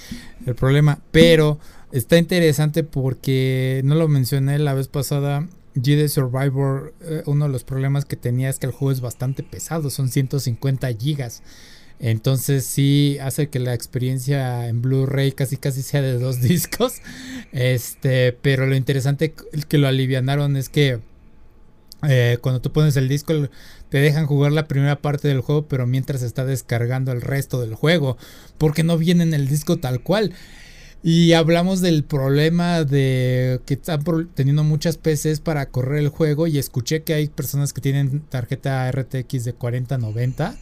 [0.46, 1.58] el problema, pero
[1.92, 5.46] está interesante porque no lo mencioné la vez pasada.
[5.76, 9.42] GD Survivor, eh, uno de los problemas que tenía es que el juego es bastante
[9.42, 11.42] pesado, son 150 gigas.
[11.98, 17.02] Entonces sí hace que la experiencia en Blu-ray casi casi sea de dos discos.
[17.52, 19.34] Este, pero lo interesante
[19.68, 21.00] que lo alivianaron es que
[22.08, 23.32] eh, cuando tú pones el disco
[23.88, 27.74] te dejan jugar la primera parte del juego, pero mientras está descargando el resto del
[27.74, 28.16] juego,
[28.58, 30.34] porque no viene en el disco tal cual.
[31.02, 34.02] Y hablamos del problema de que están
[34.34, 36.48] teniendo muchas PCs para correr el juego.
[36.48, 40.56] Y escuché que hay personas que tienen tarjeta RTX de 4090.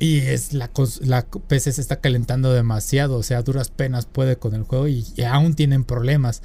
[0.00, 0.70] Y es la,
[1.02, 3.16] la PC se está calentando demasiado.
[3.16, 6.42] O sea, duras penas puede con el juego y, aún tienen problemas.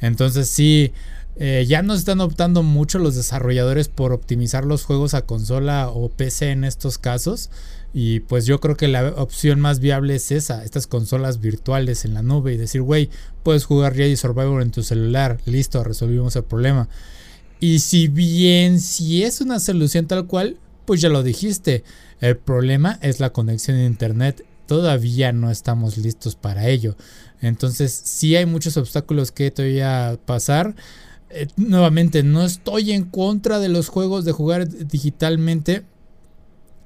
[0.00, 0.92] Entonces sí,
[1.36, 6.08] eh, ya no están optando mucho los desarrolladores por optimizar los juegos a consola o
[6.08, 7.50] PC en estos casos.
[7.94, 12.14] Y pues yo creo que la opción más viable es esa, estas consolas virtuales en
[12.14, 13.10] la nube y decir, güey,
[13.42, 16.88] puedes jugar Jedi Survivor en tu celular, listo, resolvimos el problema.
[17.60, 21.84] Y si bien si es una solución tal cual, pues ya lo dijiste,
[22.20, 26.96] el problema es la conexión a internet, todavía no estamos listos para ello.
[27.42, 30.74] Entonces, si hay muchos obstáculos que todavía pasar.
[31.32, 35.84] Eh, nuevamente, no estoy en contra de los juegos de jugar digitalmente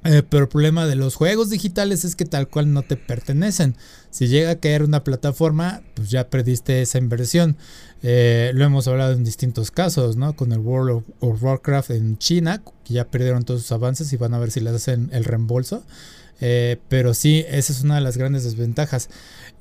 [0.07, 3.77] eh, pero el problema de los juegos digitales es que tal cual no te pertenecen.
[4.11, 7.57] Si llega a caer una plataforma, pues ya perdiste esa inversión.
[8.05, 10.37] Eh, lo hemos hablado en distintos casos, ¿no?
[10.37, 14.33] Con el World of, Warcraft en China, que ya perdieron todos sus avances y van
[14.35, 15.83] a ver si les hacen el reembolso.
[16.39, 19.09] Pero sí, esa es una de las grandes desventajas.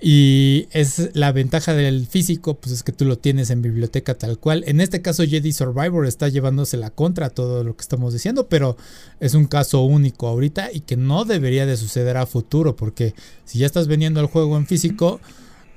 [0.02, 4.38] Y es la ventaja del físico, pues es que tú lo tienes en biblioteca tal
[4.38, 4.64] cual.
[4.68, 8.48] En este caso, Jedi Survivor está llevándose la contra a todo lo que estamos diciendo,
[8.48, 8.76] pero
[9.20, 13.14] es un caso único ahorita y que no debería de suceder a futuro, porque
[13.46, 15.22] si ya estás vendiendo el juego en físico,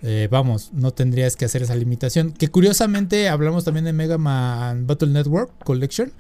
[0.03, 2.33] eh, vamos, no tendrías que hacer esa limitación.
[2.33, 6.13] Que curiosamente hablamos también de Mega Man Battle Network Collection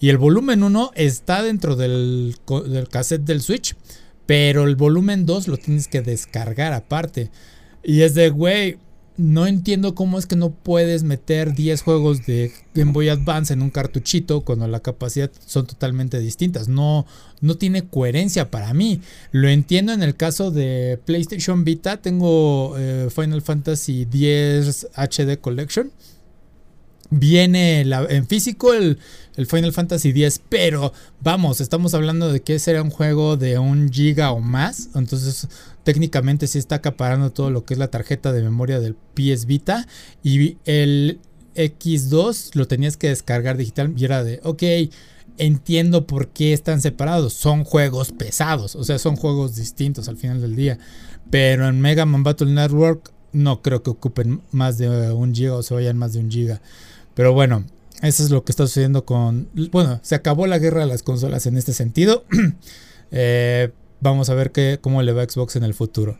[0.00, 2.36] y el volumen 1 está dentro del,
[2.68, 3.76] del cassette del Switch.
[4.26, 7.30] Pero el volumen 2 lo tienes que descargar aparte.
[7.82, 8.78] Y es de, güey,
[9.16, 13.62] no entiendo cómo es que no puedes meter 10 juegos de Game Boy Advance en
[13.62, 16.68] un cartuchito cuando la capacidad son totalmente distintas.
[16.68, 17.06] No,
[17.40, 19.00] no tiene coherencia para mí.
[19.30, 21.98] Lo entiendo en el caso de PlayStation Vita.
[21.98, 25.92] Tengo eh, Final Fantasy X HD Collection
[27.18, 28.98] viene en físico el,
[29.46, 34.30] Final Fantasy X, pero vamos, estamos hablando de que será un juego de un giga
[34.30, 35.48] o más, entonces
[35.82, 39.88] técnicamente sí está acaparando todo lo que es la tarjeta de memoria del PS Vita
[40.22, 41.18] y el
[41.56, 44.62] X2 lo tenías que descargar digital y era de, ok,
[45.38, 50.40] entiendo por qué están separados, son juegos pesados, o sea, son juegos distintos al final
[50.40, 50.78] del día,
[51.30, 55.62] pero en Mega Man Battle Network no creo que ocupen más de un giga o
[55.62, 56.62] se vayan más de un giga.
[57.14, 57.64] Pero bueno,
[58.02, 59.48] eso es lo que está sucediendo con...
[59.70, 62.24] Bueno, se acabó la guerra de las consolas en este sentido.
[63.16, 66.18] Eh, vamos a ver qué, cómo le va a Xbox en el futuro.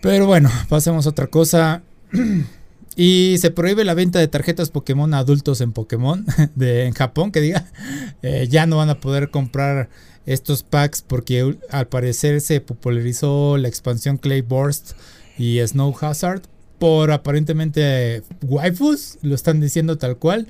[0.00, 1.82] Pero bueno, pasemos a otra cosa.
[2.96, 6.24] y se prohíbe la venta de tarjetas Pokémon a adultos en Pokémon,
[6.54, 7.70] de, en Japón, que diga.
[8.22, 9.90] Eh, ya no van a poder comprar
[10.26, 14.92] estos packs porque al parecer se popularizó la expansión Clay Burst
[15.36, 16.42] y Snow Hazard
[16.82, 20.48] por aparentemente waifus, lo están diciendo tal cual,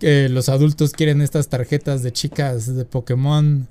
[0.00, 3.68] que los adultos quieren estas tarjetas de chicas de Pokémon,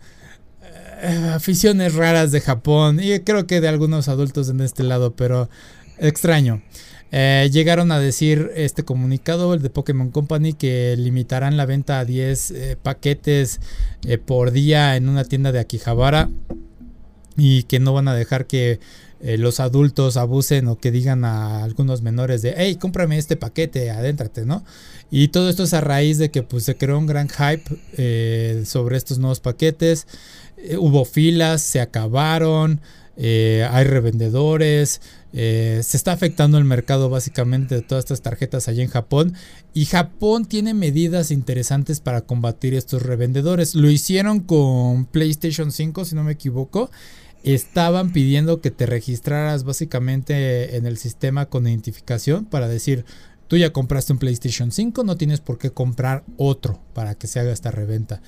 [1.01, 5.49] eh, aficiones raras de Japón y creo que de algunos adultos en este lado, pero
[5.97, 6.61] extraño.
[7.11, 12.05] Eh, llegaron a decir este comunicado, el de Pokémon Company, que limitarán la venta a
[12.05, 13.59] 10 eh, paquetes
[14.25, 16.29] por día en una tienda de Akihabara
[17.35, 18.79] y que no van a dejar que
[19.21, 23.91] eh, los adultos abusen o que digan a algunos menores de, hey, cómprame este paquete,
[23.91, 24.63] adéntrate, ¿no?
[25.11, 27.63] Y todo esto es a raíz de que pues, se creó un gran hype
[27.97, 30.07] eh, sobre estos nuevos paquetes.
[30.57, 32.79] Eh, hubo filas, se acabaron,
[33.17, 35.01] hay revendedores,
[35.33, 39.33] se está afectando el mercado básicamente de todas estas tarjetas allá en Japón.
[39.73, 43.75] Y Japón tiene medidas interesantes para combatir estos revendedores.
[43.75, 46.89] Lo hicieron con PlayStation 5, si no me equivoco
[47.43, 53.05] estaban pidiendo que te registraras básicamente en el sistema con identificación para decir,
[53.47, 57.39] tú ya compraste un PlayStation 5, no tienes por qué comprar otro para que se
[57.39, 58.21] haga esta reventa.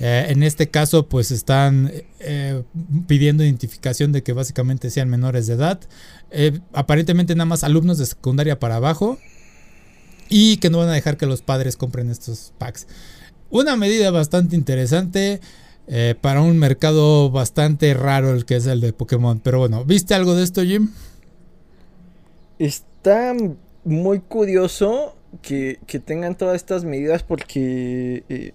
[0.00, 2.62] Eh, en este caso, pues están eh,
[3.08, 5.80] pidiendo identificación de que básicamente sean menores de edad.
[6.30, 9.18] Eh, aparentemente nada más alumnos de secundaria para abajo.
[10.30, 12.86] Y que no van a dejar que los padres compren estos packs.
[13.50, 15.40] Una medida bastante interesante.
[15.90, 19.40] Eh, para un mercado bastante raro el que es el de Pokémon.
[19.40, 20.90] Pero bueno, ¿viste algo de esto, Jim?
[22.58, 23.34] Está
[23.84, 28.52] muy curioso que, tengan todas estas medidas porque eh,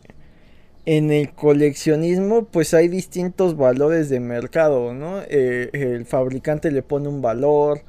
[0.86, 5.22] en el coleccionismo pues hay distintos valores de mercado, ¿no?
[5.28, 7.82] Eh, el fabricante le pone un valor,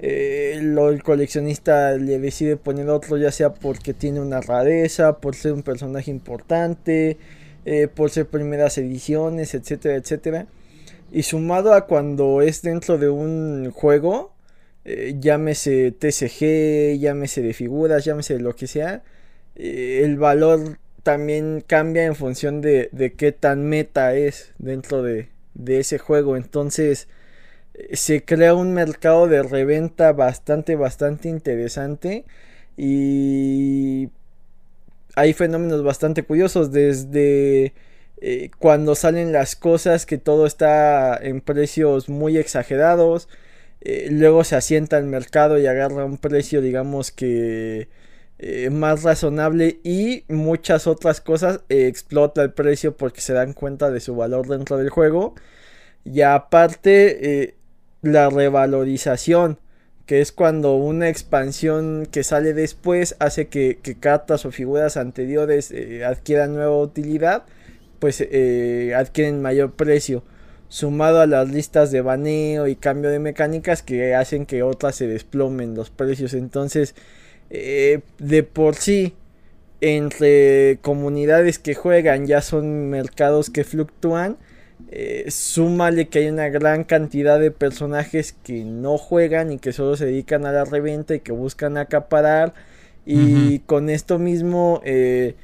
[0.00, 5.62] el coleccionista le decide poner otro ya sea porque tiene una rareza, por ser un
[5.62, 7.18] personaje importante,
[7.70, 10.46] eh, por ser primeras ediciones, etcétera, etcétera.
[11.12, 14.32] Y sumado a cuando es dentro de un juego,
[14.86, 19.02] eh, llámese TCG, llámese de figuras, llámese de lo que sea,
[19.54, 25.28] eh, el valor también cambia en función de, de qué tan meta es dentro de,
[25.52, 26.38] de ese juego.
[26.38, 27.06] Entonces
[27.92, 32.24] se crea un mercado de reventa bastante, bastante interesante.
[32.78, 34.08] Y
[35.18, 37.74] hay fenómenos bastante curiosos desde
[38.20, 43.28] eh, cuando salen las cosas que todo está en precios muy exagerados.
[43.80, 47.88] Eh, luego se asienta el mercado y agarra un precio digamos que
[48.38, 54.00] eh, más razonable y muchas otras cosas explota el precio porque se dan cuenta de
[54.00, 55.34] su valor dentro del juego.
[56.04, 57.56] Y aparte
[58.02, 59.58] la revalorización
[60.08, 66.02] que es cuando una expansión que sale después hace que, cartas o figuras anteriores eh,
[66.02, 67.44] adquieran nueva utilidad,
[67.98, 70.24] pues eh, adquieren mayor precio,
[70.68, 75.06] sumado a las listas de baneo y cambio de mecánicas que hacen que otras se
[75.06, 76.32] desplomen los precios.
[76.32, 76.94] Entonces,
[77.50, 79.14] eh, de por sí,
[79.82, 84.38] entre comunidades que juegan ya son mercados que fluctúan
[84.90, 89.96] eh, súmale que hay una gran cantidad de personajes que no juegan y que solo
[89.96, 92.54] se dedican a la reventa y que buscan acaparar.
[93.04, 95.34] Y con esto mismo, eh,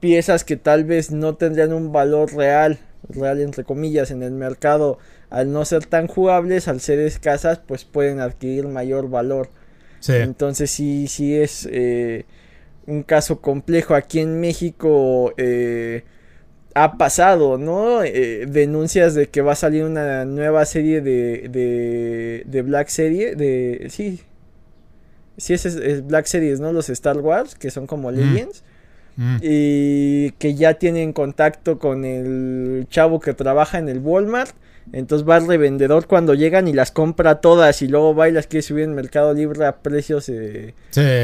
[0.00, 2.78] piezas que tal vez no tendrían un valor real,
[3.08, 4.98] real entre comillas, en el mercado,
[5.30, 9.48] al no ser tan jugables, al ser escasas, pues pueden adquirir mayor valor.
[10.08, 12.26] Entonces sí, sí es eh,
[12.86, 13.94] un caso complejo.
[13.94, 16.04] Aquí en México eh,
[16.76, 18.04] ha pasado, ¿no?
[18.04, 23.34] Eh, denuncias de que va a salir una nueva serie de, de, de Black Serie,
[23.34, 23.86] de...
[23.88, 24.20] Sí,
[25.38, 26.72] sí es, Black Series, ¿no?
[26.72, 28.14] Los Star Wars, que son como mm.
[28.14, 28.62] Legends.
[29.16, 29.36] Mm.
[29.40, 34.54] Y que ya tienen contacto con el chavo que trabaja en el Walmart.
[34.92, 38.46] Entonces va el revendedor cuando llegan y las compra todas y luego va y las
[38.46, 40.74] quiere subir en Mercado Libre a precios eh,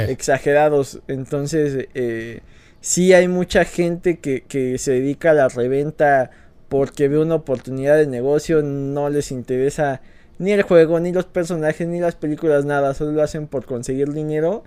[0.08, 1.00] exagerados.
[1.08, 2.40] Entonces, eh,
[2.82, 6.30] sí hay mucha gente que, se dedica a la reventa
[6.68, 10.02] porque ve una oportunidad de negocio, no les interesa
[10.38, 14.12] ni el juego, ni los personajes, ni las películas, nada, solo lo hacen por conseguir
[14.12, 14.64] dinero.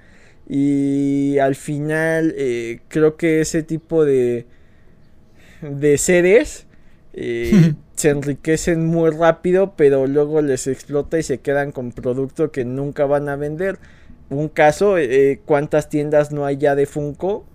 [0.48, 4.46] Y al final eh, creo que ese tipo de,
[5.62, 6.68] de seres
[7.14, 12.64] eh, se enriquecen muy rápido, pero luego les explota y se quedan con producto que
[12.64, 13.80] nunca van a vender.
[14.30, 17.46] Un caso, eh, ¿cuántas tiendas no hay ya de Funko?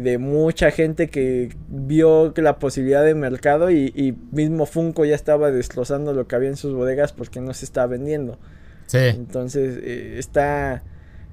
[0.00, 6.12] De mucha gente que vio la posibilidad de mercado y, mismo Funko ya estaba destrozando
[6.12, 8.38] lo que había en sus bodegas porque no se estaba vendiendo.
[8.86, 8.98] Sí.
[8.98, 10.82] Entonces eh, está,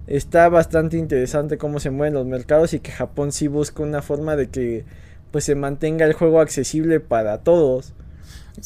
[0.08, 4.36] está bastante interesante cómo se mueven los mercados y que Japón sí busca una forma
[4.36, 4.86] de que
[5.32, 7.94] pues se mantenga el juego accesible para todos.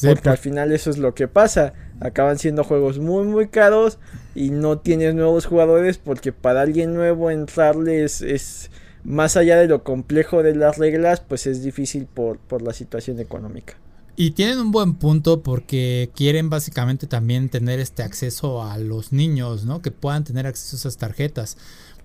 [0.02, 1.72] porque al final eso es lo que pasa.
[2.00, 3.98] Acaban siendo juegos muy muy caros
[4.34, 8.70] y no tienes nuevos jugadores porque para alguien nuevo entrarles es
[9.06, 13.74] más allá de lo complejo de las reglas, pues es difícil por, la situación económica.
[14.16, 19.64] Y tienen un buen punto porque quieren básicamente también tener este acceso a los niños,
[19.64, 19.80] ¿no?
[19.80, 21.56] Que puedan tener acceso a esas tarjetas.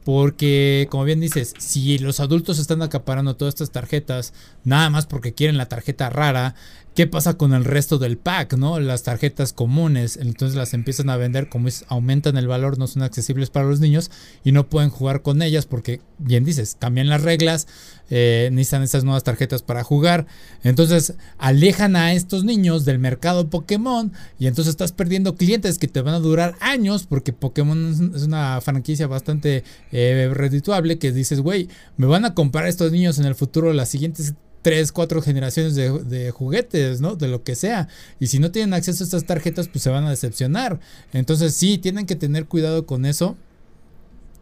[0.03, 4.33] Porque, como bien dices, si los adultos están acaparando todas estas tarjetas,
[4.63, 6.55] nada más porque quieren la tarjeta rara,
[6.93, 8.77] ¿Qué pasa con el resto del pack, no?
[8.81, 13.01] Las tarjetas comunes, entonces las empiezan a vender como es, aumentan el valor, no son
[13.01, 14.11] accesibles para los niños
[14.43, 17.67] y no pueden jugar con ellas porque, bien dices, cambian las reglas,
[18.09, 20.27] eh, necesitan estas nuevas tarjetas para jugar.
[20.63, 26.01] Entonces alejan a estos niños del mercado Pokémon y entonces estás perdiendo clientes que te
[26.01, 29.63] van a durar años porque Pokémon es una franquicia bastante
[29.93, 33.87] eh, redituable que dices, güey, me van a comprar estos niños en el futuro las
[33.87, 37.15] siguientes tres, cuatro generaciones de, juguetes, ¿no?
[37.15, 37.87] De lo que sea.
[38.19, 40.79] Y si no tienen acceso a estas tarjetas, pues se van a decepcionar.
[41.13, 43.37] Entonces sí, tienen que tener cuidado con eso.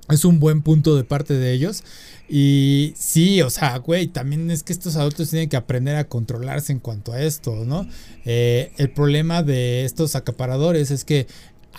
[0.10, 1.84] Es un buen punto de parte de ellos.
[2.28, 6.72] Y sí, o sea, güey, también es que estos adultos tienen que aprender a controlarse
[6.72, 7.88] en cuanto a esto, ¿no?
[8.26, 11.28] Eh, el problema de estos acaparadores es que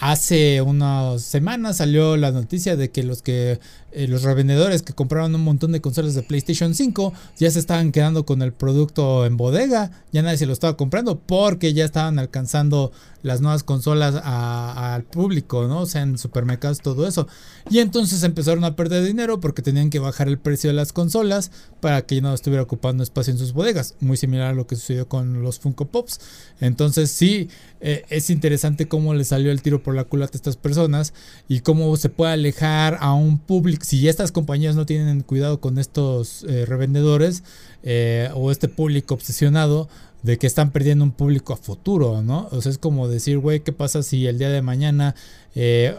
[0.00, 3.58] Hace unas semanas salió la noticia de que los que
[3.92, 7.92] eh, los revendedores que compraron un montón de consolas de PlayStation 5 ya se estaban
[7.92, 12.18] quedando con el producto en bodega, ya nadie se lo estaba comprando porque ya estaban
[12.18, 15.80] alcanzando las nuevas consolas al público, ¿no?
[15.80, 17.26] O sea, en supermercados, todo eso.
[17.68, 21.50] Y entonces empezaron a perder dinero porque tenían que bajar el precio de las consolas
[21.80, 23.94] para que no estuviera ocupando espacio en sus bodegas.
[24.00, 26.20] Muy similar a lo que sucedió con los Funko Pops.
[26.60, 27.48] Entonces, sí,
[27.80, 31.12] eh, es interesante cómo le salió el tiro por la culata a estas personas
[31.48, 35.78] y cómo se puede alejar a un público si estas compañías no tienen cuidado con
[35.78, 37.42] estos eh, revendedores
[37.82, 39.88] eh, o este público obsesionado
[40.22, 42.48] de que están perdiendo un público a futuro, ¿no?
[42.50, 45.14] O sea, es como decir, güey, ¿qué pasa si el día de mañana
[45.54, 45.96] eh,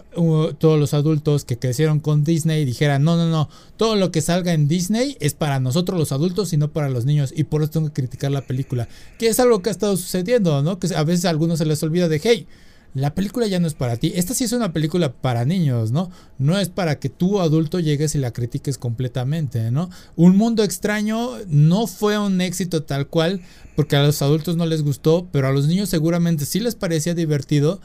[0.59, 4.53] todos los adultos que crecieron con Disney dijeran, no, no, no, todo lo que salga
[4.53, 7.71] en Disney es para nosotros los adultos y no para los niños, y por eso
[7.71, 10.79] tengo que criticar la película, que es algo que ha estado sucediendo, ¿no?
[10.79, 12.47] Que a veces a algunos se les olvida de, hey,
[12.93, 14.11] la película ya no es para ti.
[14.15, 16.11] Esta sí es una película para niños, ¿no?
[16.37, 19.89] No es para que tú adulto llegues y la critiques completamente, ¿no?
[20.15, 23.41] Un mundo extraño no fue un éxito tal cual
[23.75, 27.13] porque a los adultos no les gustó, pero a los niños seguramente sí les parecía
[27.13, 27.79] divertido.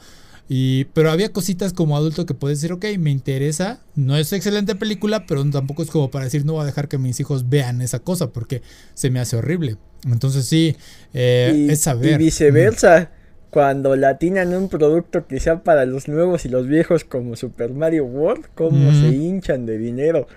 [0.49, 3.79] Y, pero había cositas como adulto que puedes decir, ok, me interesa.
[3.95, 6.97] No es excelente película, pero tampoco es como para decir, no voy a dejar que
[6.97, 8.61] mis hijos vean esa cosa porque
[8.93, 9.77] se me hace horrible.
[10.05, 10.75] Entonces sí,
[11.13, 12.19] eh, es saber.
[12.21, 13.11] Y viceversa
[13.49, 18.05] cuando latinan un producto que sea para los nuevos y los viejos como Super Mario
[18.05, 20.27] World, cómo se hinchan de dinero.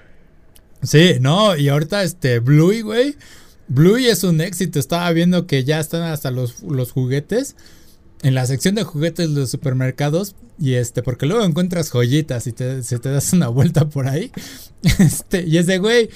[0.82, 3.16] Sí, no, y ahorita este Bluey, güey.
[3.68, 4.78] Bluey es un éxito.
[4.78, 7.56] Estaba viendo que ya están hasta los, los juguetes.
[8.22, 10.34] En la sección de juguetes de los supermercados.
[10.58, 14.30] Y este, porque luego encuentras joyitas y te, se te das una vuelta por ahí.
[14.98, 16.08] Este, y ese güey,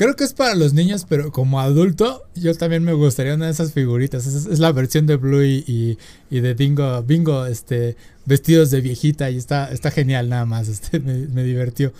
[0.00, 3.52] Creo que es para los niños, pero como adulto, yo también me gustaría una de
[3.52, 4.26] esas figuritas.
[4.26, 5.98] Es, la versión de Blue y,
[6.30, 10.68] de Bingo, Bingo, este, vestidos de viejita y está, está genial nada más.
[10.68, 11.92] Este, me, me divirtió.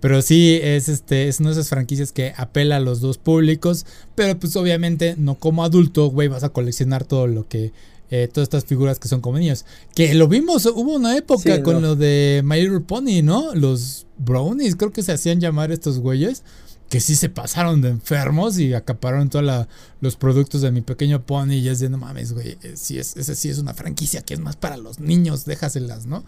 [0.00, 3.86] Pero sí, es, este, es una de esas franquicias que apela a los dos públicos.
[4.16, 7.70] Pero pues obviamente no como adulto, güey, vas a coleccionar todo lo que...
[8.10, 9.64] Eh, todas estas figuras que son como niños.
[9.94, 13.54] Que lo vimos, hubo una época con lo de My Little Pony, ¿no?
[13.54, 16.42] Los brownies, creo que se hacían llamar estos güeyes
[16.88, 19.66] que sí se pasaron de enfermos y acapararon todos
[20.00, 23.16] los productos de mi pequeño pony y es de no mames, güey, eh, sí es,
[23.16, 26.24] ese sí es una franquicia que es más para los niños, déjaselas, ¿no?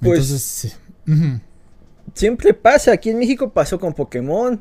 [0.00, 0.72] Pues, Entonces, sí.
[2.14, 4.60] Siempre pasa, aquí en México pasó con Pokémon.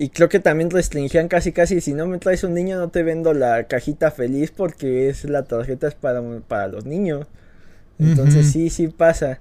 [0.00, 3.02] Y creo que también restringían casi casi, si no me traes un niño no te
[3.02, 7.26] vendo la cajita feliz porque es la tarjeta es para, para los niños.
[7.98, 9.40] Entonces sí, sí pasa.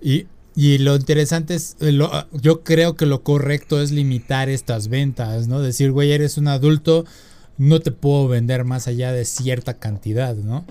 [0.00, 0.28] Y
[0.60, 1.98] y lo interesante es, eh,
[2.32, 5.62] yo creo que lo correcto es limitar estas ventas, ¿no?
[5.62, 7.06] Decir, güey, eres un adulto,
[7.56, 10.66] no te puedo vender más allá de cierta cantidad, ¿no?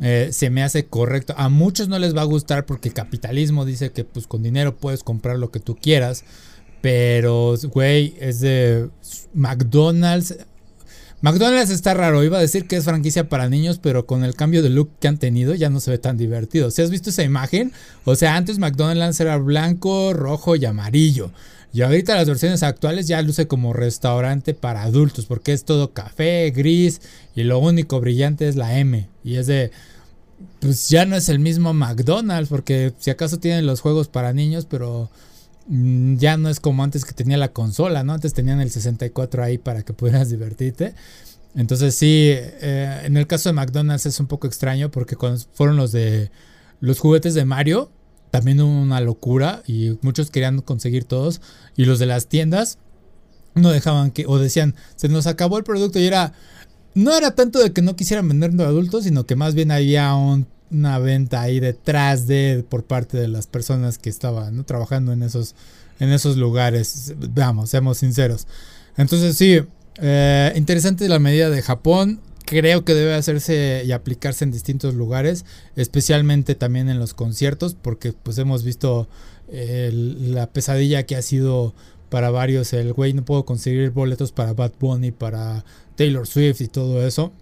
[0.00, 1.34] Eh, se me hace correcto.
[1.36, 5.02] A muchos no les va a gustar porque capitalismo dice que pues con dinero puedes
[5.02, 6.24] comprar lo que tú quieras.
[6.80, 8.88] Pero, güey, es de
[9.34, 10.34] McDonald's
[11.22, 14.62] McDonald's está raro, iba a decir que es franquicia para niños, pero con el cambio
[14.62, 16.70] de look que han tenido ya no se ve tan divertido.
[16.70, 17.72] ¿Si has visto esa imagen?
[18.04, 21.32] O sea, antes McDonald's era blanco, rojo y amarillo.
[21.72, 26.50] Y ahorita las versiones actuales ya luce como restaurante para adultos, porque es todo café,
[26.54, 27.00] gris,
[27.34, 29.08] y lo único brillante es la M.
[29.24, 29.70] Y es de,
[30.60, 34.66] pues ya no es el mismo McDonald's, porque si acaso tienen los juegos para niños,
[34.68, 35.10] pero
[35.68, 38.12] ya no es como antes que tenía la consola, ¿no?
[38.12, 40.94] Antes tenían el 64 ahí para que pudieras divertirte.
[41.54, 45.76] Entonces sí, eh, en el caso de McDonald's es un poco extraño porque cuando fueron
[45.76, 46.30] los de
[46.80, 47.90] los juguetes de Mario,
[48.30, 51.40] también hubo una locura y muchos querían conseguir todos.
[51.76, 52.78] Y los de las tiendas
[53.54, 56.34] no dejaban que, o decían, se nos acabó el producto y era,
[56.94, 60.14] no era tanto de que no quisieran venderlo a adultos, sino que más bien había
[60.14, 65.22] un una venta ahí detrás de por parte de las personas que estaban trabajando en
[65.22, 65.54] esos,
[66.00, 67.14] en esos lugares.
[67.16, 68.46] Veamos, seamos sinceros.
[68.96, 69.60] Entonces sí,
[69.98, 72.20] eh, interesante la medida de Japón.
[72.44, 75.44] creo que debe hacerse y aplicarse en distintos lugares,
[75.74, 79.08] especialmente también en los conciertos, porque pues hemos visto
[79.48, 81.72] la pesadilla que ha sido
[82.08, 85.64] para varios el güey no puedo conseguir boletos para Bad Bunny, para
[85.96, 87.32] Taylor Swift y todo eso.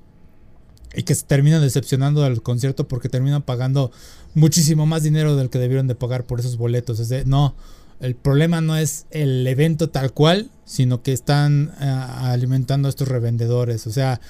[0.95, 3.91] Y que se terminan decepcionando del concierto porque terminan pagando
[4.35, 7.01] muchísimo más dinero del que debieron de pagar por esos boletos.
[7.01, 7.55] Es de, no,
[8.01, 13.09] el problema no es el evento tal cual, sino que están eh, alimentando a estos
[13.09, 13.87] revendedores.
[13.87, 14.21] O sea,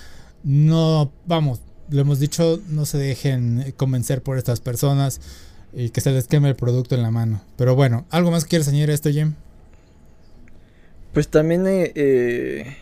[0.42, 1.60] no, vamos,
[1.90, 5.20] lo hemos dicho, no se dejen convencer por estas personas
[5.72, 7.42] y que se les queme el producto en la mano.
[7.56, 9.34] Pero bueno, ¿algo más quieres añadir a esto, Jim?
[11.12, 12.76] Pues también eh, eh,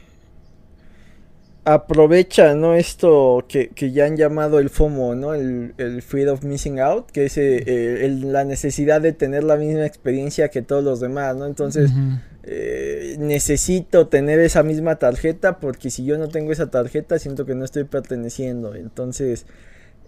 [1.65, 2.75] aprovecha, ¿no?
[2.75, 5.35] Esto que, ya han llamado el FOMO, ¿no?
[5.35, 9.87] El, el Fear of Missing Out, que es eh, la necesidad de tener la misma
[9.87, 11.47] experiencia que todos los demás, ¿no?
[11.47, 11.91] Entonces,
[13.19, 17.65] necesito tener esa misma tarjeta porque si yo no tengo esa tarjeta, siento que no
[17.65, 18.75] estoy perteneciendo.
[18.75, 19.47] Entonces,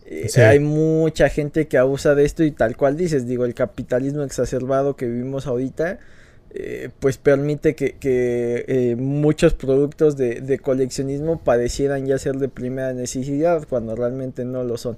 [0.07, 4.23] eh, hay mucha gente que abusa de esto y tal cual dices, digo, el capitalismo
[4.23, 5.99] exacerbado que vivimos ahorita,
[6.55, 13.67] eh, pues permite que, eh, muchos productos de, coleccionismo parecieran ya ser de primera necesidad
[13.69, 14.97] cuando realmente no lo son.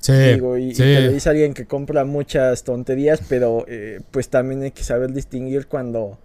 [0.00, 3.66] Sí, digo, y, te lo dice alguien que compra muchas tonterías, pero
[4.12, 6.18] pues también hay que saber distinguir cuando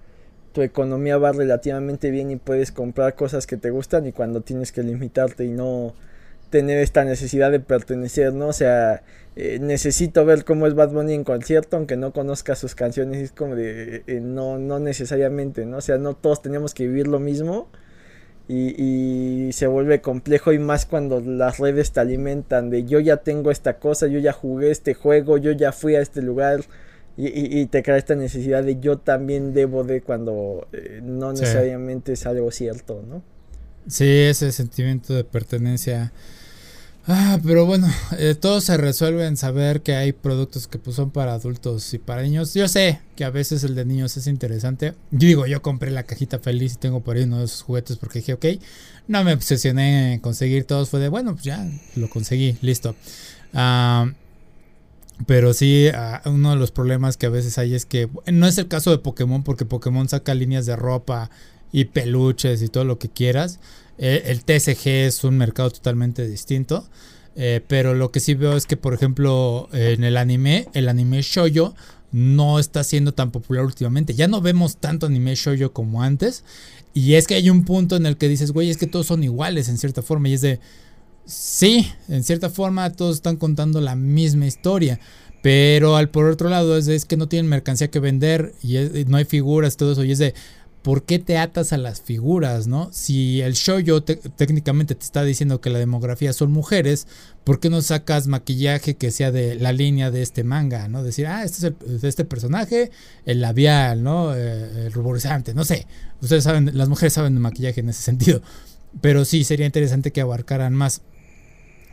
[0.54, 4.72] tu economía va relativamente bien y puedes comprar cosas que te gustan y cuando tienes
[4.72, 5.96] que limitarte y no
[6.52, 8.50] tener esta necesidad de pertenecer, ¿no?
[8.50, 9.02] O sea,
[9.36, 13.32] eh, necesito ver cómo es Bad Bunny en concierto, aunque no conozca sus canciones, es
[13.32, 15.78] como de, eh, no, no necesariamente, ¿no?
[15.78, 17.68] O sea, no todos tenemos que vivir lo mismo
[18.48, 23.52] y, se vuelve complejo y más cuando las redes te alimentan de yo ya tengo
[23.52, 26.62] esta cosa, yo ya jugué este juego, yo ya fui a este lugar.
[27.16, 32.26] Y, te crea esta necesidad de yo también debo de cuando eh, no necesariamente es
[32.26, 33.22] algo cierto, ¿no?
[33.86, 36.12] Sí, ese sentimiento de pertenencia
[37.06, 37.88] Ah, pero bueno,
[38.18, 41.98] eh, todo se resuelve en saber que hay productos que pues, son para adultos y
[41.98, 42.54] para niños.
[42.54, 44.94] Yo sé que a veces el de niños es interesante.
[45.12, 47.98] Yo digo, yo compré la cajita feliz y tengo por ahí uno de esos juguetes
[47.98, 48.46] porque dije, ok,
[49.10, 50.90] no me obsesioné en conseguir todos.
[50.90, 52.96] Fue de, bueno, pues ya lo conseguí, listo.
[53.54, 54.10] Ah,
[55.28, 58.58] pero sí, ah, uno de los problemas que a veces hay es que no es
[58.58, 61.30] el caso de Pokémon porque Pokémon saca líneas de ropa
[61.74, 63.60] y peluches y todo lo que quieras.
[63.98, 66.88] Eh, el TSG es un mercado totalmente distinto.
[67.36, 71.22] Eh, pero lo que sí veo es que, por ejemplo, en el anime, el anime
[71.22, 71.74] shoyo
[72.12, 74.14] no está siendo tan popular últimamente.
[74.14, 76.44] Ya no vemos tanto anime shoyo como antes.
[76.94, 79.24] Y es que hay un punto en el que dices, güey, es que todos son
[79.24, 80.30] iguales en cierta forma.
[80.30, 80.60] Y es de,
[81.26, 85.00] sí, en cierta forma todos están contando la misma historia.
[85.42, 88.78] Pero al por otro lado es, es que no tienen mercancía que vender y
[89.08, 90.04] no hay figuras, todo eso.
[90.04, 90.36] Y es de,
[90.84, 92.90] ¿por qué te atas a las figuras, no?
[92.92, 97.08] Si el show yo técnicamente te está diciendo que la demografía son mujeres,
[97.46, 101.02] ¿por qué no sacas maquillaje que sea de la línea de este manga, no?
[101.02, 102.92] Decir, ah, este es el, de este personaje,
[103.26, 104.36] el labial, ¿no?
[104.36, 105.88] Eh, el ruborizante, no sé.
[106.22, 108.42] Ustedes saben, las mujeres saben de maquillaje en ese sentido.
[109.02, 111.02] Pero sí, sería interesante que abarcaran más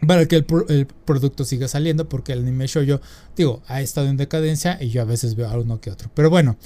[0.07, 3.01] para que el, producto siga saliendo, porque el anime show yo,
[3.36, 6.11] digo, ha estado en decadencia y yo a veces veo a uno que otro.
[6.12, 6.57] Pero bueno.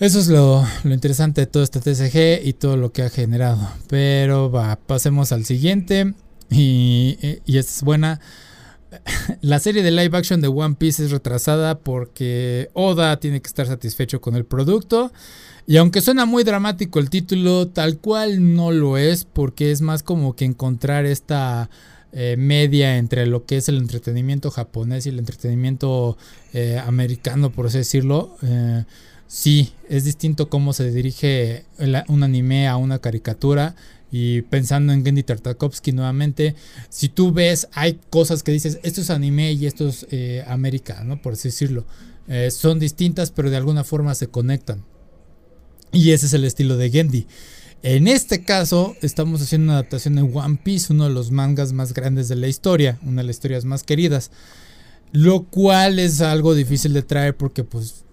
[0.00, 3.68] Eso es lo, interesante de todo este TCG y todo lo que ha generado.
[3.88, 6.14] Pero va, pasemos al siguiente.
[6.50, 8.20] Y, y esta es buena.
[9.40, 13.66] La serie de live action de One Piece es retrasada porque Oda tiene que estar
[13.66, 15.12] satisfecho con el producto.
[15.66, 20.02] Y aunque suena muy dramático el título, tal cual no lo es, porque es más
[20.02, 21.68] como que encontrar esta
[22.12, 26.16] eh, media entre lo que es el entretenimiento japonés y el entretenimiento
[26.54, 28.36] eh, americano, por así decirlo.
[28.42, 28.84] Eh,
[29.28, 31.64] sí, es distinto cómo se dirige
[32.08, 33.76] un anime a una caricatura.
[34.10, 36.54] Y pensando en Gendy Tartakovsky nuevamente,
[36.88, 41.04] si tú ves, hay cosas que dices, esto es anime y esto es eh, América,
[41.04, 41.20] ¿no?
[41.20, 41.84] Por así decirlo.
[42.26, 44.82] Eh, son distintas, pero de alguna forma se conectan.
[45.92, 47.26] Y ese es el estilo de Gendy.
[47.82, 51.94] En este caso, estamos haciendo una adaptación de One Piece, uno de los mangas más
[51.94, 54.30] grandes de la historia, una de las historias más queridas.
[55.12, 58.04] Lo cual es algo difícil de traer porque, pues,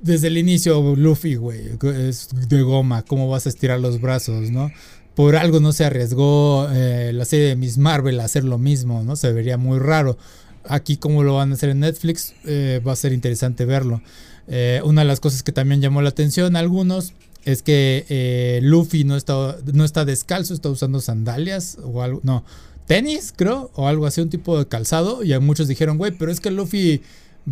[0.00, 1.70] desde el inicio, Luffy, güey,
[2.08, 4.70] es de goma, ¿cómo vas a estirar los brazos, no?
[5.14, 9.04] Por algo no se arriesgó eh, la serie de Miss Marvel a hacer lo mismo,
[9.04, 9.14] ¿no?
[9.14, 10.18] Se vería muy raro.
[10.66, 14.02] Aquí, como lo van a hacer en Netflix, eh, va a ser interesante verlo.
[14.48, 17.12] Eh, una de las cosas que también llamó la atención a algunos
[17.44, 22.44] es que Luffy no está, no está descalzo, está usando sandalias o algo, no,
[22.86, 25.22] tenis, creo, o algo así, un tipo de calzado.
[25.22, 27.02] Y muchos dijeron, güey, pero es que Luffy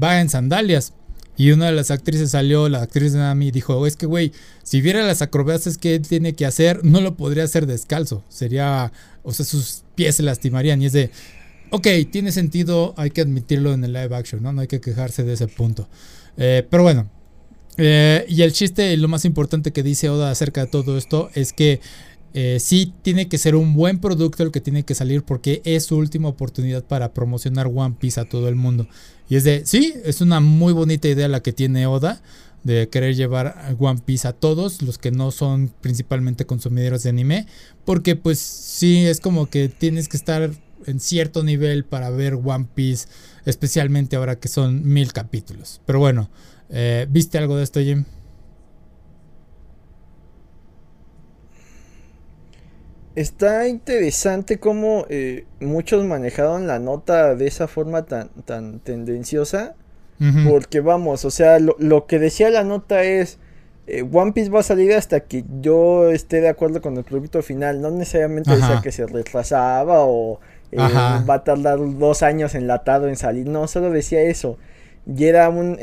[0.01, 0.95] va en sandalias.
[1.37, 4.81] Y una de las actrices salió, la actriz de Nami, dijo, es que, güey, si
[4.81, 8.23] viera las acrobacias que él tiene que hacer, no lo podría hacer descalzo.
[8.29, 10.83] Sería, o sea, sus pies se lastimarían.
[10.83, 11.11] Y es de,
[11.71, 14.53] ok, tiene sentido, hay que admitirlo en el live action, ¿no?
[14.53, 15.89] No hay que quejarse de ese punto.
[16.37, 17.11] Eh, pero bueno,
[17.79, 21.53] eh, y el chiste, lo más importante que dice Oda acerca de todo esto es
[21.53, 21.81] que
[22.35, 25.85] eh, sí tiene que ser un buen producto el que tiene que salir porque es
[25.85, 28.89] su última oportunidad para promocionar One Piece a todo el mundo.
[29.29, 32.23] Y es de, sí, es una muy bonita idea la que tiene Oda
[32.65, 37.47] de querer llevar One Piece a todos los que no son principalmente consumidores de anime,
[37.85, 40.51] porque pues sí, es como que tienes que estar
[40.87, 43.09] en cierto nivel para ver One Piece,
[43.45, 45.81] especialmente ahora que son mil capítulos.
[45.87, 46.31] Pero bueno,
[46.71, 48.05] eh, ¿viste algo de esto, Jim?
[53.15, 59.75] Está interesante cómo eh, muchos manejaron la nota de esa forma tan, tan tendenciosa.
[60.49, 63.41] Porque vamos, o sea, lo, que decía la nota es,
[63.89, 67.43] eh, One Piece va a salir hasta que yo esté de acuerdo con el producto
[67.43, 67.81] final.
[67.81, 70.39] No necesariamente decía que se retrasaba o
[70.71, 73.49] eh, va a tardar dos años enlatado en salir.
[73.49, 74.59] No, solo decía eso.
[75.13, 75.77] Y era un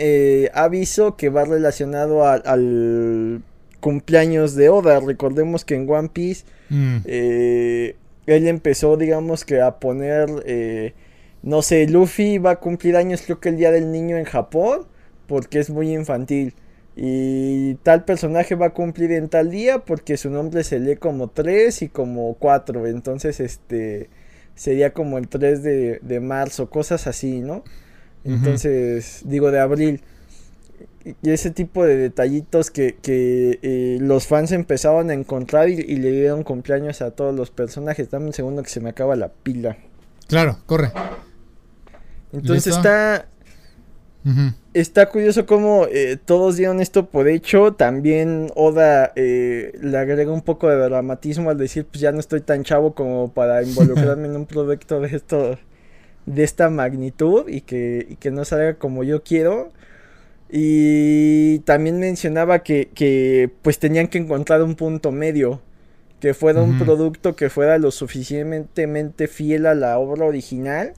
[0.53, 3.43] aviso que va relacionado al
[3.79, 4.99] cumpleaños de Oda.
[4.99, 6.97] Recordemos que en One Piece mm.
[7.05, 10.93] eh, él empezó, digamos que a poner, eh,
[11.41, 14.85] no sé, Luffy va a cumplir años creo que el Día del Niño en Japón,
[15.27, 16.53] porque es muy infantil.
[16.95, 21.29] Y tal personaje va a cumplir en tal día porque su nombre se lee como
[21.29, 22.87] 3 y como 4.
[22.87, 24.09] Entonces, este
[24.53, 27.63] sería como el 3 de, de marzo, cosas así, ¿no?
[28.25, 30.01] Entonces, digo de abril
[31.23, 37.01] ese tipo de detallitos que, eh, los fans empezaban a encontrar y, le dieron cumpleaños
[37.01, 38.09] a todos los personajes.
[38.09, 39.77] Dame un segundo que se me acaba la pila.
[40.27, 40.91] Claro, corre.
[42.31, 43.27] Entonces está.
[44.73, 47.73] Está curioso cómo eh, todos dieron esto por hecho.
[47.73, 52.41] También Oda eh, le agrega un poco de dramatismo al decir, pues ya no estoy
[52.41, 55.57] tan chavo como para involucrarme en un proyecto de esto,
[56.27, 59.71] de esta magnitud y que, y que no salga como yo quiero.
[60.51, 65.61] Y también mencionaba que, pues tenían que encontrar un punto medio.
[66.19, 70.93] Que fuera un producto que fuera lo suficientemente fiel a la obra original.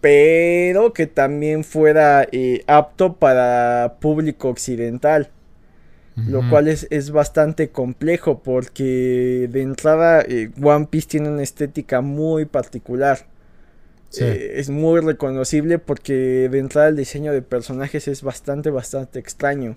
[0.00, 5.30] Pero que también fuera eh, apto para público occidental.
[6.14, 12.02] Lo cual es, es, bastante complejo porque de entrada eh, One Piece tiene una estética
[12.02, 13.26] muy particular.
[14.20, 19.76] Eh, es muy reconocible porque de entrada el diseño de personajes es bastante, bastante extraño.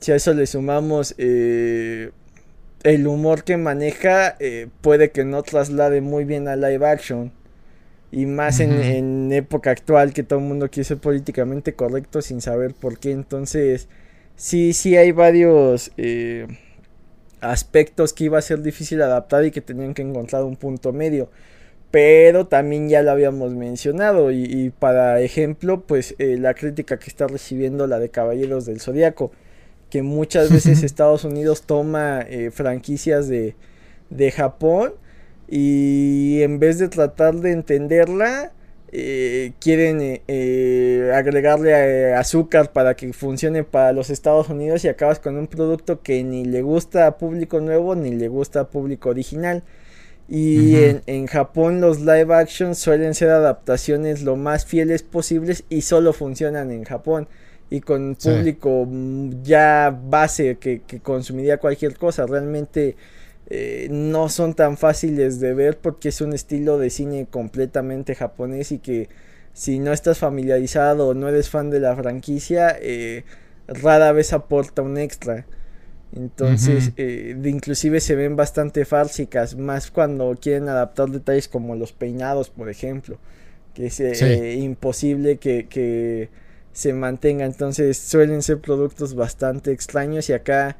[0.00, 2.10] Si a eso le sumamos eh,
[2.82, 7.32] el humor que maneja, eh, puede que no traslade muy bien a live action.
[8.10, 12.72] Y más en, época actual que todo el mundo quiere ser políticamente correcto sin saber
[12.72, 13.10] por qué.
[13.10, 13.88] Entonces,
[14.36, 15.90] sí, sí hay varios
[17.40, 21.28] aspectos que iba a ser difícil adaptar y que tenían que encontrar un punto medio
[21.94, 27.28] pero también ya lo habíamos mencionado y, para ejemplo pues eh, la crítica que está
[27.28, 29.30] recibiendo la de Caballeros del Zodiaco
[29.90, 33.54] que muchas veces Estados Unidos toma eh, franquicias de,
[34.10, 34.94] de, Japón
[35.48, 38.50] y en vez de tratar de entenderla
[38.90, 40.00] eh, quieren
[41.14, 46.24] agregarle azúcar para que funcione para los Estados Unidos y acabas con un producto que
[46.24, 49.62] ni le gusta a público nuevo ni le gusta a público original.
[50.28, 56.12] Y en, Japón los live action suelen ser adaptaciones lo más fieles posibles y solo
[56.12, 57.28] funcionan en Japón.
[57.68, 62.26] Y con público mm, ya base que, consumiría cualquier cosa.
[62.26, 62.96] Realmente
[63.50, 68.72] eh, no son tan fáciles de ver porque es un estilo de cine completamente japonés
[68.72, 69.08] y que
[69.52, 73.24] si no estás familiarizado o no eres fan de la franquicia, eh,
[73.68, 75.46] rara vez aporta un extra.
[76.16, 81.92] Entonces, eh, de inclusive se ven bastante fársicas, más cuando quieren adaptar detalles como los
[81.92, 83.18] peinados, por ejemplo,
[83.74, 86.28] que es eh, imposible que, que,
[86.72, 87.44] se mantenga.
[87.44, 90.76] Entonces, suelen ser productos bastante extraños y acá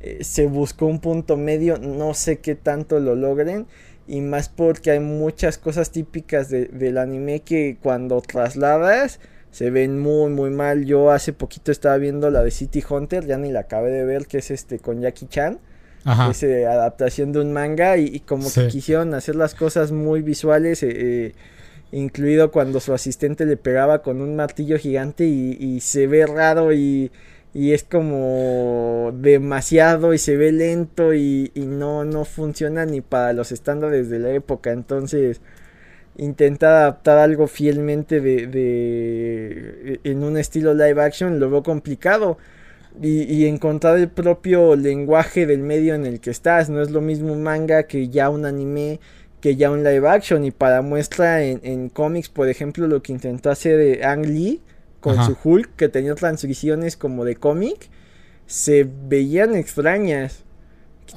[0.00, 3.66] eh, se buscó un punto medio, no sé qué tanto lo logren.
[4.08, 9.18] Y más porque hay muchas cosas típicas de, del anime que cuando trasladas
[9.56, 10.84] se ven muy muy mal.
[10.84, 14.26] Yo hace poquito estaba viendo la de City Hunter, ya ni la acabé de ver,
[14.26, 15.58] que es este con Jackie Chan.
[16.30, 20.82] Es eh, adaptación de un manga y, como que quisieron hacer las cosas muy visuales,
[20.82, 21.34] eh, eh,
[21.90, 27.10] incluido cuando su asistente le pegaba con un martillo gigante y, se ve raro y,
[27.54, 33.32] y, es como demasiado y se ve lento y, y no, no funciona ni para
[33.32, 34.72] los estándares de la época.
[34.72, 35.40] Entonces
[36.18, 42.38] intentar adaptar algo fielmente de, de en un estilo live action lo veo complicado.
[43.02, 46.70] Y, y, encontrar el propio lenguaje del medio en el que estás.
[46.70, 49.00] No es lo mismo un manga que ya un anime
[49.42, 50.44] que ya un live action.
[50.44, 54.62] Y para muestra en, en cómics por ejemplo lo que intentó hacer Ang Lee
[55.00, 57.90] con su Hulk que tenía transiciones como de cómic
[58.46, 60.44] se veían extrañas.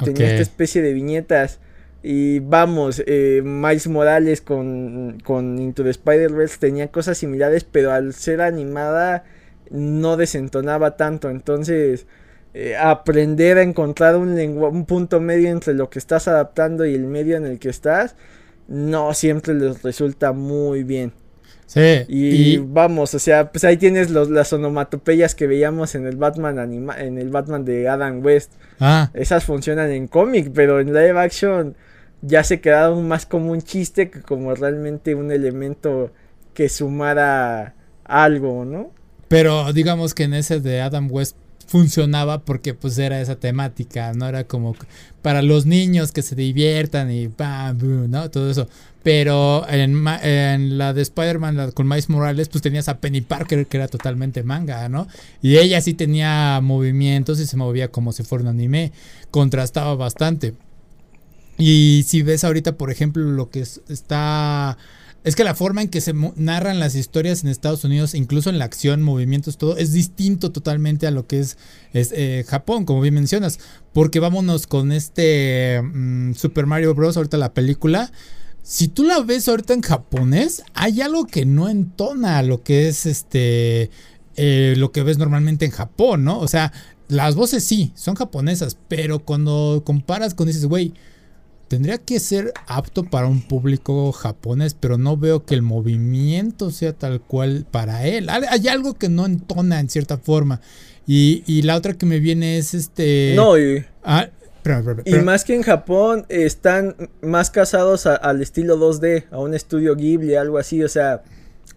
[0.03, 1.59] Tenía esta especie de viñetas
[2.01, 8.13] y vamos, eh, Miles Morales con, con Into the Spider-Verse tenía cosas similares, pero al
[8.13, 9.25] ser animada
[9.69, 11.29] no desentonaba tanto.
[11.29, 12.07] Entonces,
[12.53, 17.05] eh, aprender a encontrar un, un punto medio entre lo que estás adaptando y el
[17.05, 18.15] medio en el que estás,
[18.69, 21.11] no siempre les resulta muy bien.
[21.65, 22.05] Sí.
[22.07, 26.57] Y, vamos, o sea, pues ahí tienes los, las onomatopeyas que veíamos en el Batman
[26.57, 28.53] anima en el Batman de Adam West.
[28.79, 29.11] Ah.
[29.13, 31.75] Esas funcionan en cómic, pero en live action
[32.21, 36.11] ya se quedaron más como un chiste que como realmente un elemento
[36.53, 38.91] que sumara algo, ¿no?
[39.27, 41.35] Pero digamos que en ese de Adam West
[41.67, 44.75] funcionaba porque pues era esa temática, no era como
[45.21, 48.29] para los niños que se diviertan y bam, ¿no?
[48.31, 48.67] Todo eso.
[49.03, 53.77] Pero en, en la de Spider-Man con Miles Morales, pues tenías a Penny Parker que
[53.77, 55.07] era totalmente manga, ¿no?
[55.41, 58.91] Y ella sí tenía movimientos y se movía como si fuera un anime.
[59.31, 60.55] Contrastaba bastante.
[61.59, 64.77] Y si ves ahorita, por ejemplo, lo que está...
[65.25, 68.57] Es que la forma en que se narran las historias en Estados Unidos, incluso en
[68.57, 71.57] la acción, movimientos, todo, es distinto totalmente a lo que es,
[71.93, 73.59] eh, Japón, como bien mencionas.
[73.91, 77.17] Porque vámonos con este mm, Super Mario Bros.
[77.17, 78.13] ahorita la película.
[78.63, 83.05] Si tú la ves ahorita en japonés, hay algo que no entona lo que es
[83.05, 83.91] este.
[84.37, 86.39] Eh, lo que ves normalmente en Japón, ¿no?
[86.39, 86.71] O sea,
[87.09, 90.93] las voces sí, son japonesas, pero cuando comparas con dices, güey
[91.69, 96.93] tendría que ser apto para un público japonés, pero no veo que el movimiento sea
[96.93, 98.27] tal cual para él.
[98.29, 100.59] Hay algo que no entona en cierta forma.
[101.07, 103.33] Y, la otra que me viene es este...
[103.35, 103.85] No, y...
[104.03, 104.29] Ah,
[105.05, 110.35] y más que en Japón están más casados al estilo 2D, a un estudio Ghibli,
[110.35, 111.23] algo así, o sea,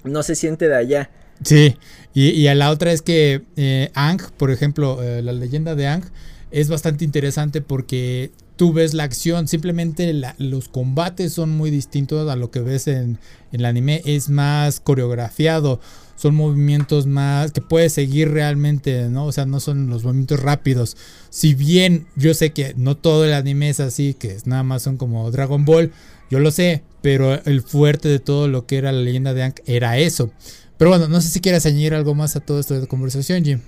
[0.04, 1.10] no se siente de allá.
[1.42, 1.76] Sí,
[2.12, 6.04] y, a la otra es que eh, Ang, por ejemplo, eh, la leyenda de Ang
[6.50, 12.36] es bastante interesante porque tú ves la acción, simplemente los combates son muy distintos a
[12.36, 13.18] lo que ves en,
[13.52, 15.80] el anime, es más coreografiado,
[16.16, 19.26] son movimientos más que puedes seguir realmente, ¿no?
[19.26, 20.96] O sea, no son los movimientos rápidos.
[21.30, 24.96] Si bien yo sé que no todo el anime es así, que nada más son
[24.96, 25.92] como Dragon Ball,
[26.30, 29.60] yo lo sé, pero el fuerte de todo lo que era la leyenda de Ank
[29.66, 30.30] era eso.
[30.78, 33.60] Pero bueno, no sé si quieres añadir algo más a todo esto de conversación, Jim.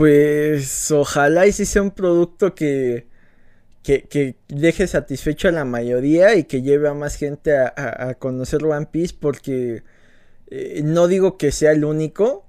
[0.00, 3.06] Pues ojalá y si sea un producto que,
[3.82, 8.86] que, deje satisfecho a la mayoría y que lleve a más gente a, conocer One
[8.90, 9.82] Piece porque
[10.46, 12.46] eh, no digo que sea el único,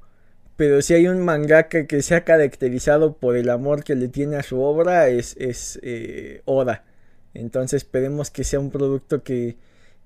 [0.56, 4.38] pero si hay un mangaka que se ha caracterizado por el amor que le tiene
[4.38, 6.86] a su obra es, es eh, Oda.
[7.34, 9.58] Entonces esperemos que sea un producto que,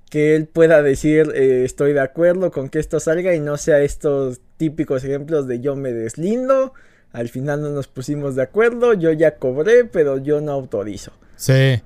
[0.09, 3.81] que él pueda decir eh, estoy de acuerdo con que esto salga y no sea
[3.81, 6.73] estos típicos ejemplos de yo me deslindo
[7.15, 11.11] al final no nos pusimos de acuerdo, yo ya cobré, pero yo no autorizo.
[11.37, 11.81] Sí,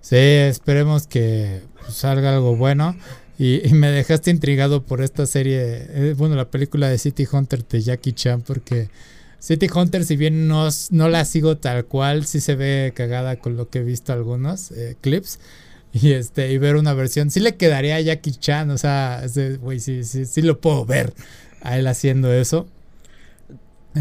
[0.00, 2.96] sí, esperemos que salga algo bueno.
[3.38, 7.80] Y, me dejaste intrigado por esta serie, eh, bueno, la película de City Hunter de
[7.80, 8.88] Jackie Chan, porque
[9.38, 13.56] City Hunter, si bien no, no la sigo tal cual, sí se ve cagada con
[13.56, 15.38] lo que he visto algunos eh, clips.
[15.94, 19.24] Y este, y ver una versión, sí le quedaría a Jackie Chan, o sea,
[19.60, 21.12] güey, sí, sí, sí lo puedo ver
[21.60, 22.66] a él haciendo eso.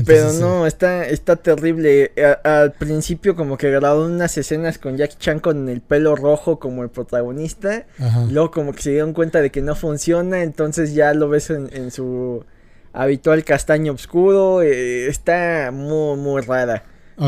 [0.05, 2.11] Pero no, está, está terrible.
[2.43, 6.83] al principio como que grabó unas escenas con Jackie Chan con el pelo rojo como
[6.83, 7.85] el protagonista.
[8.29, 11.91] Luego como que se dieron cuenta de que no funciona, entonces ya lo ves en,
[11.91, 12.45] su
[12.93, 14.61] habitual castaño oscuro.
[14.61, 16.83] Eh, está muy, muy rara.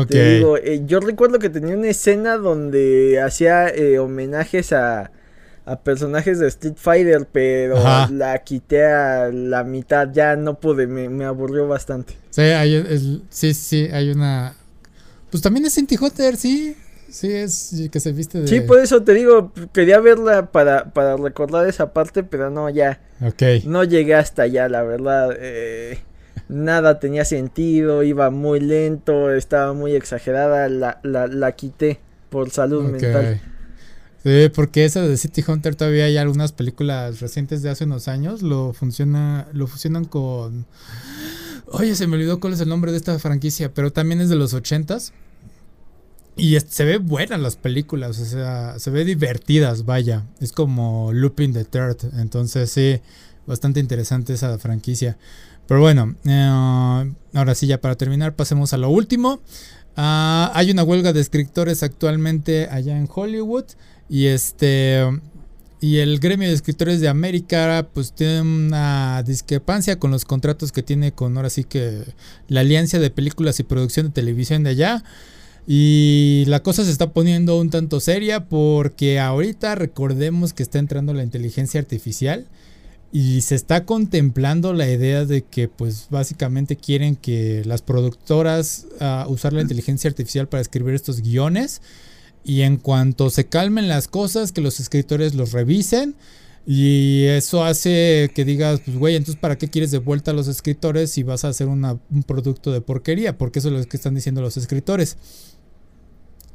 [0.08, 5.12] Te digo, eh, yo recuerdo que tenía una escena donde hacía eh, homenajes a
[5.66, 7.76] a personajes de Street Fighter, pero
[8.10, 12.16] la quité a la mitad, ya no pude, me, aburrió bastante.
[12.30, 14.54] Sí, hay, sí, sí, hay una...
[15.30, 16.76] Pues también es Inti Hunter, sí,
[17.08, 18.48] sí, es que se viste de...
[18.48, 23.00] Sí, por eso te digo, quería verla para, para recordar esa parte, pero no, ya.
[23.20, 23.42] Ok.
[23.64, 25.34] No llegué hasta allá, la verdad.
[25.38, 25.98] Eh,
[26.48, 32.84] nada tenía sentido, iba muy lento, estaba muy exagerada, la, la, la quité por salud
[32.84, 33.40] mental.
[34.24, 38.40] Sí, porque esa de City Hunter todavía hay algunas películas recientes de hace unos años.
[38.42, 40.66] Lo funciona, lo fusionan con.
[41.66, 44.36] Oye, se me olvidó cuál es el nombre de esta franquicia, pero también es de
[44.36, 45.12] los ochentas.
[46.36, 50.24] y se ve buenas las películas, o sea, se ve divertidas, vaya.
[50.40, 51.98] Es como Looping the Third.
[52.18, 53.00] Entonces, sí,
[53.46, 55.16] bastante interesante esa franquicia.
[55.66, 59.40] Pero bueno, eh, ahora sí, ya para terminar, pasemos a lo último.
[59.96, 63.64] Ah, hay una huelga de escritores actualmente allá en Hollywood.
[64.08, 65.02] Y este.
[65.80, 70.82] Y el gremio de escritores de América, pues tiene una discrepancia con los contratos que
[70.82, 72.04] tiene con ahora sí que
[72.48, 75.04] la Alianza de Películas y Producción de Televisión de allá.
[75.66, 81.12] Y la cosa se está poniendo un tanto seria porque ahorita recordemos que está entrando
[81.12, 82.46] la inteligencia artificial
[83.12, 89.30] y se está contemplando la idea de que pues básicamente quieren que las productoras uh,
[89.30, 91.80] usar la inteligencia artificial para escribir estos guiones
[92.44, 96.14] y en cuanto se calmen las cosas que los escritores los revisen
[96.66, 100.48] y eso hace que digas, pues güey, entonces ¿para qué quieres de vuelta a los
[100.48, 103.36] escritores si vas a hacer un producto de porquería?
[103.36, 105.18] Porque eso es lo que están diciendo los escritores.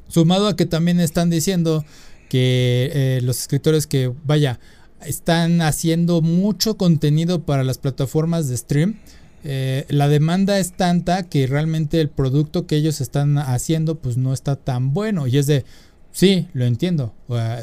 [0.08, 1.86] Sumado a que también están diciendo
[2.28, 4.60] que eh, los escritores que, vaya,
[5.06, 9.00] están haciendo mucho contenido para las plataformas de stream.
[9.44, 14.34] Eh, la demanda es tanta que realmente el producto que ellos están haciendo pues no
[14.34, 15.28] está tan bueno.
[15.28, 15.66] Y es de,
[16.12, 17.14] sí, lo entiendo.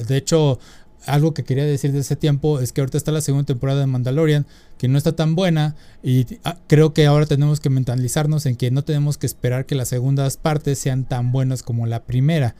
[0.08, 0.58] De hecho,
[1.06, 3.86] algo que quería decir de ese tiempo es que ahorita está la segunda temporada de
[3.86, 4.46] Mandalorian,
[4.76, 8.70] que no está tan buena y ah, creo que ahora tenemos que mentalizarnos en que
[8.70, 12.56] no tenemos que esperar que las segundas partes sean tan buenas como la primera.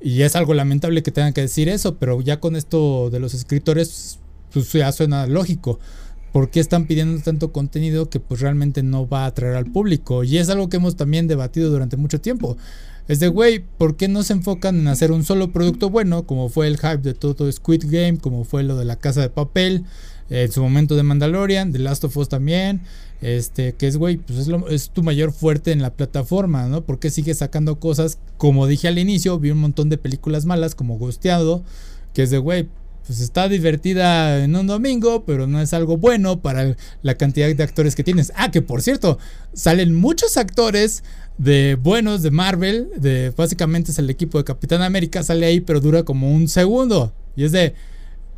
[0.00, 3.34] Y es algo lamentable que tengan que decir eso, pero ya con esto de los
[3.34, 4.18] escritores,
[4.50, 5.78] pues ya suena lógico.
[6.32, 10.22] ¿Por qué están pidiendo tanto contenido que pues realmente no va a atraer al público?
[10.24, 12.56] Y es algo que hemos también debatido durante mucho tiempo.
[13.08, 16.26] Es de, güey, ¿por qué no se enfocan en hacer un solo producto bueno?
[16.26, 19.30] Como fue el hype de todo Squid Game, como fue lo de la casa de
[19.30, 19.84] papel,
[20.28, 22.82] en su momento de Mandalorian, The Last of Us también.
[23.20, 26.82] Este, que es, güey, pues es, es, tu mayor fuerte en la plataforma, ¿no?
[26.82, 28.18] ¿Por qué sigues sacando cosas?
[28.38, 31.64] Como dije al inicio, vi un montón de películas malas, como Ghosteado,
[32.14, 32.68] que es de, güey,
[33.10, 37.60] pues está divertida en un domingo, pero no es algo bueno para la cantidad de
[37.60, 38.32] actores que tienes.
[38.36, 39.18] Ah, que por cierto,
[39.52, 41.02] salen muchos actores
[41.36, 45.80] de buenos de Marvel, de básicamente es el equipo de Capitán América, sale ahí, pero
[45.80, 47.12] dura como un segundo.
[47.34, 47.74] Y es de,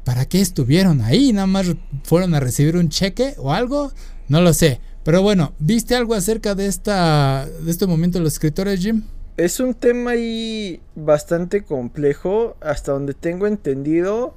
[0.05, 1.35] ¿para qué estuvieron ahí?
[1.35, 1.66] ¿Nada más
[2.05, 3.93] fueron a recibir un cheque o algo?
[4.29, 4.81] No lo sé.
[5.05, 9.03] Pero bueno, ¿viste algo acerca de, esta, de este momento de los escritores, Jim?
[9.37, 12.57] Es un tema ahí bastante complejo.
[12.62, 14.35] Hasta donde tengo entendido,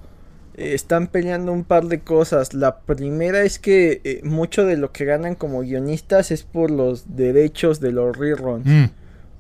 [0.58, 2.54] están peleando un par de cosas.
[2.54, 7.16] La primera es que eh, mucho de lo que ganan como guionistas es por los
[7.16, 8.66] derechos de los reruns.
[8.66, 8.86] Mm.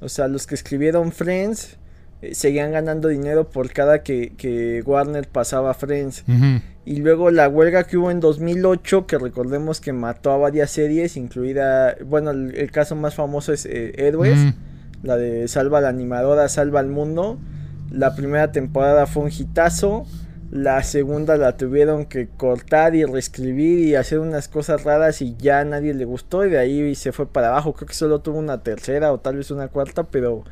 [0.01, 1.78] O sea, los que escribieron Friends
[2.22, 6.24] eh, seguían ganando dinero por cada que, Warner pasaba Friends.
[6.86, 11.18] Y luego la huelga que hubo en 2008, que recordemos que mató a varias series,
[11.18, 14.53] incluida, bueno, el, caso más famoso es eh, Héroes,
[15.01, 17.39] la de Salva la animadora, Salva al Mundo.
[17.89, 20.05] La primera temporada fue un hitazo.
[20.52, 25.60] La segunda la tuvieron que cortar y reescribir y hacer unas cosas raras y ya
[25.60, 27.74] a nadie le gustó y de ahí se fue para abajo.
[27.74, 30.43] Creo que solo tuvo una tercera o tal vez una cuarta, pero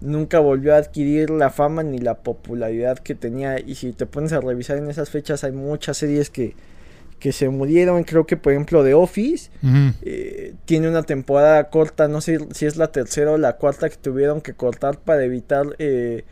[0.00, 3.58] nunca volvió a adquirir la fama ni la popularidad que tenía.
[3.58, 6.54] Y si te pones a revisar en esas fechas, hay muchas series que,
[7.18, 8.04] que se murieron.
[8.04, 9.50] Creo que, por ejemplo, The Office
[10.02, 12.08] eh, tiene una temporada corta.
[12.08, 15.66] No sé si es la tercera o la cuarta que tuvieron que cortar para evitar
[15.78, 16.24] eh,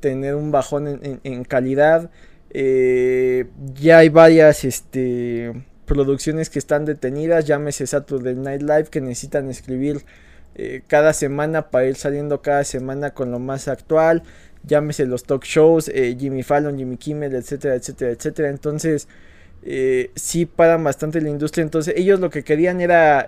[0.00, 2.10] tener un bajón en, calidad.
[2.58, 3.44] Eh,
[3.74, 5.52] ya hay varias este,
[5.84, 7.44] producciones que están detenidas.
[7.44, 10.06] Llámese Saturday Night Live que necesitan escribir
[10.54, 14.22] eh, cada semana para ir saliendo cada semana con lo más actual.
[14.64, 18.48] Llámese los talk shows, eh, Jimmy Fallon, Jimmy Kimmel, etcétera, etcétera, etcétera.
[18.48, 19.06] Entonces,
[19.62, 21.62] eh, sí paran bastante la industria.
[21.62, 23.26] Entonces, ellos lo que querían era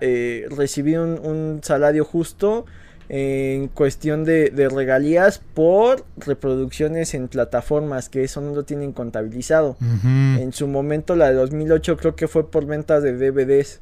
[0.49, 2.65] recibir un, salario justo
[3.09, 9.77] en cuestión de, regalías por reproducciones en plataformas que eso no lo tienen contabilizado.
[9.81, 13.81] En su momento, la de 2008 creo que fue por ventas de DVDs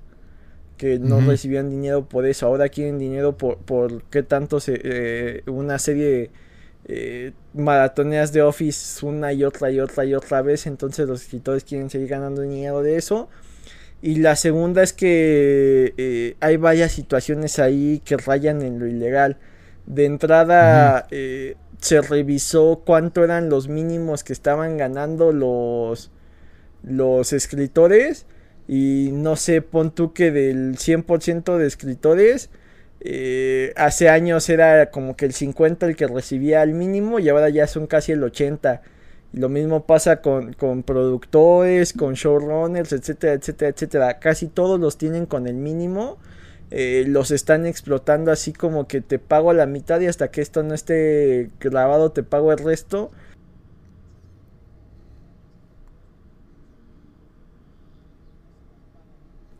[0.77, 5.43] que no recibían dinero por eso, ahora quieren dinero por, por qué tanto se, eh,
[5.47, 6.31] una serie
[6.85, 11.65] eh, maratoneas de Office una y otra y otra y otra vez, entonces los escritores
[11.65, 13.29] quieren seguir ganando dinero de eso.
[14.03, 19.39] Y la segunda es que eh, hay varias situaciones ahí que rayan en lo ilegal.
[19.87, 26.11] De entrada eh, se revisó cuánto eran los mínimos que estaban ganando los,
[26.83, 28.27] los escritores
[28.69, 32.51] y no sé, pon tú que del 100% de escritores,
[33.01, 37.49] eh, hace años era como que el 50 el que recibía el mínimo y ahora
[37.51, 38.83] ya son casi el 80.
[39.37, 44.19] Lo mismo pasa con, con productores, con showrunners, etcétera, etcétera, etcétera.
[44.19, 46.19] Casi todos los tienen con el mínimo.
[46.71, 50.63] eh, los están explotando así como que te pago la mitad y hasta que esto
[50.65, 53.11] no esté grabado te pago el resto.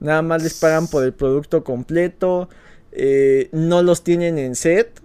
[0.01, 2.49] Nada más les pagan por el producto completo.
[2.93, 5.01] Eh, no los tienen en set.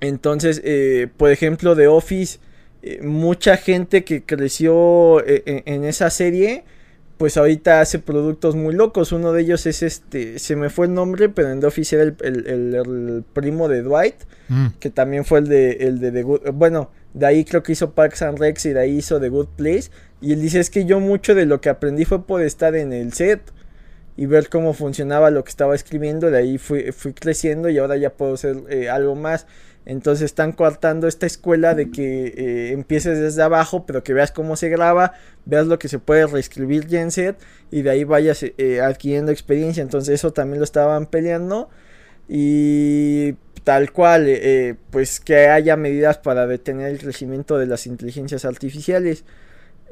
[0.00, 2.38] Entonces, eh, por ejemplo, de Office,
[3.02, 6.64] mucha gente que creció en esa serie
[7.22, 9.12] pues ahorita hace productos muy locos.
[9.12, 12.12] Uno de ellos es este, se me fue el nombre, pero en The Office era
[12.20, 14.16] el, primo de Dwight,
[14.48, 14.66] mm.
[14.80, 17.92] que también fue el de, el de The Good, bueno, de ahí creo que hizo
[17.92, 19.92] Parks and Rex y de ahí hizo The Good Place.
[20.20, 22.92] Y él dice, es que yo mucho de lo que aprendí fue por estar en
[22.92, 23.40] el set
[24.16, 26.28] y ver cómo funcionaba lo que estaba escribiendo.
[26.28, 29.46] De ahí fui, fui creciendo y ahora ya puedo hacer eh, algo más.
[29.84, 34.54] Entonces están coartando esta escuela de que eh, empieces desde abajo, pero que veas cómo
[34.56, 35.12] se graba,
[35.44, 37.36] veas lo que se puede reescribir ya en set
[37.70, 39.82] y de ahí vayas eh, adquiriendo experiencia.
[39.82, 41.68] Entonces eso también lo estaban peleando
[42.28, 43.32] y
[43.64, 49.24] tal cual, eh, pues que haya medidas para detener el crecimiento de las inteligencias artificiales.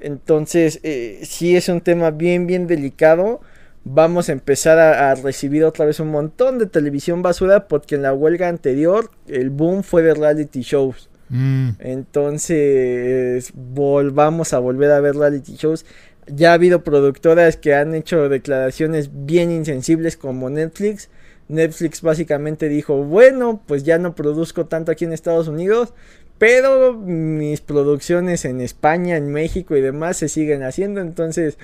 [0.01, 0.81] Entonces
[1.23, 3.41] sí es un tema bien, bien delicado
[3.85, 8.13] vamos a empezar a, recibir otra vez un montón de televisión basura porque en la
[8.13, 11.09] huelga anterior el boom fue de reality shows.
[11.29, 11.71] Mm.
[11.79, 15.87] Entonces volvamos a volver a ver reality shows.
[16.27, 21.09] Ya ha habido productoras que han hecho declaraciones bien insensibles como Netflix.
[21.49, 25.95] Netflix básicamente dijo, bueno, pues ya no produzco tanto aquí en Estados Unidos,
[26.39, 31.01] pero mis producciones en España, en México y demás se siguen haciendo.
[31.01, 31.59] Entonces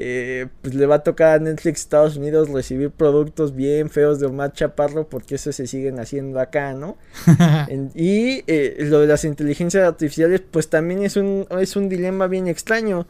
[0.00, 4.26] eh, pues le va a tocar a Netflix Estados Unidos recibir productos bien feos de
[4.26, 6.96] Omar Chaparro porque eso se siguen haciendo acá, ¿no?
[7.94, 12.46] y eh, lo de las inteligencias artificiales pues también es un, es un dilema bien
[12.46, 13.06] extraño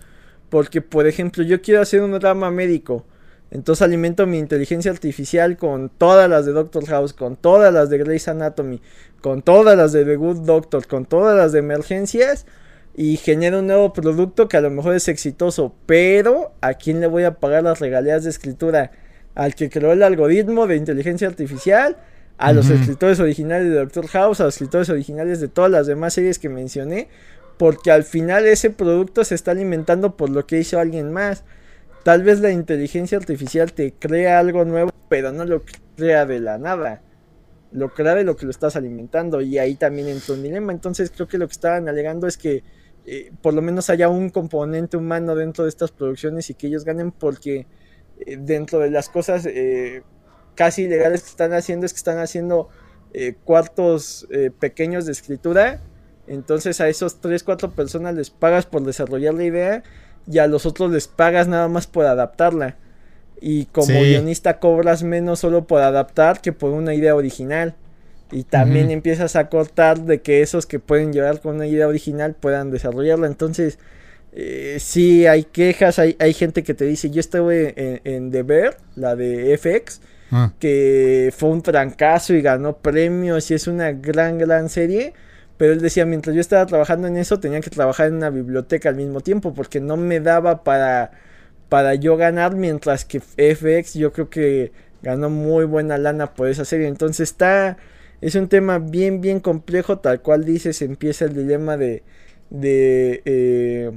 [0.49, 3.05] porque por ejemplo yo quiero hacer un drama médico
[3.51, 7.99] entonces alimento mi inteligencia artificial con todas las de Doctor House, con todas las de
[7.99, 8.83] Grey's Anatomy,
[9.23, 12.47] con todas las de The Good Doctor, con todas las de emergencias
[12.99, 17.07] y genera un nuevo producto que a lo mejor es exitoso, pero ¿a quién le
[17.07, 18.91] voy a pagar las regalías de escritura?
[19.37, 21.97] Al que creó el algoritmo de inteligencia artificial,
[22.39, 26.15] a los escritores originales de Doctor House, a los escritores originales de todas las demás
[26.15, 27.07] series que mencioné,
[27.57, 31.45] porque al final ese producto se está alimentando por lo que hizo alguien más.
[32.03, 35.63] Tal vez la inteligencia artificial te crea algo nuevo, pero no lo
[35.97, 37.03] crea de la nada.
[37.71, 40.73] Lo crea de lo que lo estás alimentando y ahí también entra un dilema.
[40.73, 42.65] Entonces creo que lo que estaban alegando es que
[43.11, 46.85] eh, por lo menos haya un componente humano dentro de estas producciones y que ellos
[46.85, 47.67] ganen porque
[48.21, 50.03] eh, dentro de las cosas eh,
[50.55, 52.69] casi ilegales que están haciendo es que están haciendo
[53.45, 54.29] cuartos
[54.61, 55.81] pequeños de escritura.
[56.27, 59.83] Entonces a esos 3, 4 personas les pagas por desarrollar la idea
[60.31, 62.77] y a los otros les pagas nada más por adaptarla.
[63.41, 67.75] Y como guionista cobras menos solo por adaptar que por una idea original.
[68.31, 72.35] Y también empiezas a cortar de que esos que pueden llegar con una idea original
[72.35, 73.27] puedan desarrollarla.
[73.27, 73.79] Entonces,
[74.33, 78.43] eh, sí hay quejas, hay, hay, gente que te dice, yo estuve en, en The
[78.43, 80.53] Bear, la de FX, ah.
[80.61, 85.15] que fue un trancazo y ganó premios y es una gran, gran serie.
[85.57, 88.91] Pero él decía, mientras yo estaba trabajando en eso, tenía que trabajar en una biblioteca
[88.91, 91.11] al mismo tiempo, porque no me daba para,
[91.69, 94.73] para yo ganar, mientras que FX yo creo que
[95.03, 96.87] ganó muy buena lana por esa serie.
[96.87, 97.77] Entonces está
[98.21, 102.03] es un tema bien, bien complejo, tal cual dices, empieza el dilema de,
[102.51, 103.91] de eh,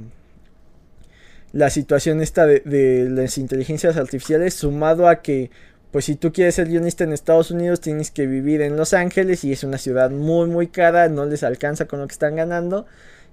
[1.52, 5.50] la situación esta de, de, las inteligencias artificiales, sumado a que,
[5.90, 9.44] pues si tú quieres ser guionista en Estados Unidos, tienes que vivir en Los Ángeles
[9.44, 12.86] y es una ciudad muy, muy cara, no les alcanza con lo que están ganando.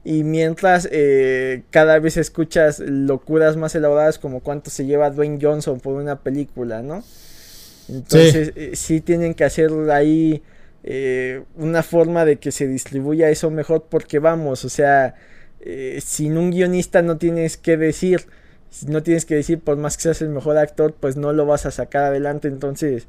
[0.03, 5.79] Y mientras eh, cada vez escuchas locuras más elaboradas como cuánto se lleva Dwayne Johnson
[5.81, 7.03] por una película, ¿no?
[7.89, 10.41] Entonces sí, eh, sí tienen que hacer ahí
[10.83, 15.15] eh, una forma de que se distribuya eso mejor porque vamos, o sea,
[15.61, 18.21] eh, sin un guionista no tienes que decir,
[18.87, 21.65] no tienes que decir por más que seas el mejor actor, pues no lo vas
[21.65, 23.07] a sacar adelante, entonces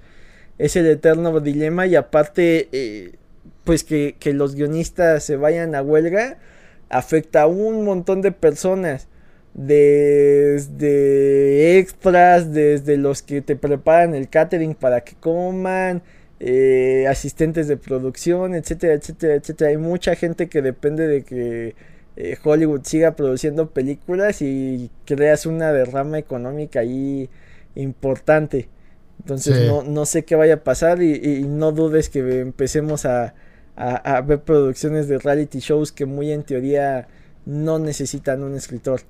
[0.59, 3.15] es el eterno dilema y aparte, eh,
[3.65, 6.39] pues que, que los guionistas se vayan a huelga
[6.91, 9.09] afecta a un montón de personas
[9.55, 10.69] desde
[11.79, 16.03] extras, desde los que te preparan el catering para que coman,
[16.43, 19.71] eh, asistentes de producción, etcétera, etcétera, etcétera.
[19.71, 21.75] Hay mucha gente que depende de que
[22.17, 27.29] eh, Hollywood siga produciendo películas y creas una derrama económica ahí
[27.75, 28.69] importante.
[29.19, 33.35] Entonces no, no, sé qué vaya a pasar y, no dudes que empecemos a,
[33.77, 37.07] a, ver producciones de reality shows que muy en teoría
[37.45, 39.03] no necesitan un escritor.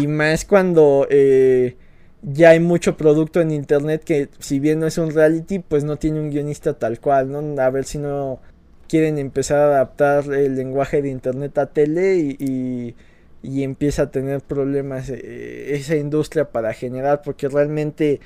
[0.00, 1.06] Y más cuando...
[1.10, 1.76] Eh,
[2.22, 5.96] ya hay mucho producto en internet que si bien no es un reality, pues no
[5.96, 7.62] tiene un guionista tal cual, ¿no?
[7.62, 8.40] A ver si no
[8.88, 12.94] quieren empezar a adaptar el lenguaje de internet a tele y,
[13.42, 18.20] y, empieza a tener problemas eh, esa industria para generar, porque realmente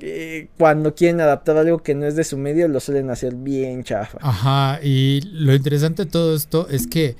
[0.00, 3.84] eh, cuando quieren adaptar algo que no es de su medio lo suelen hacer bien
[3.84, 4.18] chafa.
[4.20, 7.16] Ajá, y lo interesante de todo esto es que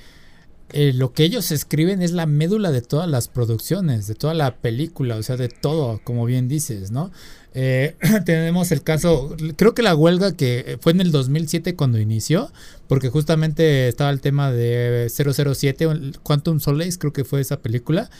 [0.72, 4.56] eh, lo que ellos escriben es la médula de todas las producciones, de toda la
[4.56, 7.10] película, o sea, de todo, como bien dices, ¿no?
[7.54, 12.50] Eh, tenemos el caso, creo que la huelga que fue en el 2007 cuando inició,
[12.88, 15.88] porque justamente estaba el tema de 007,
[16.22, 18.10] Quantum Solace, creo que fue esa película.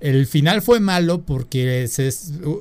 [0.00, 2.10] El final fue malo porque se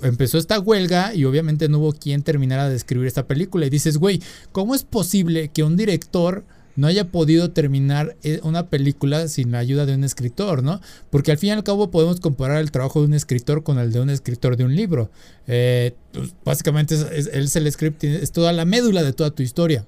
[0.04, 3.66] empezó esta huelga y obviamente no hubo quien terminara de escribir esta película.
[3.66, 4.22] Y dices, güey,
[4.52, 6.45] ¿cómo es posible que un director
[6.76, 10.82] no haya podido terminar eh, una película sin la ayuda de un escritor, ¿no?
[11.09, 13.91] Porque al fin y al cabo podemos comparar el trabajo de un escritor con el
[13.91, 15.09] de un escritor de un libro.
[15.47, 19.86] Eh, pues, básicamente es, es, el script, es toda la médula de toda tu historia.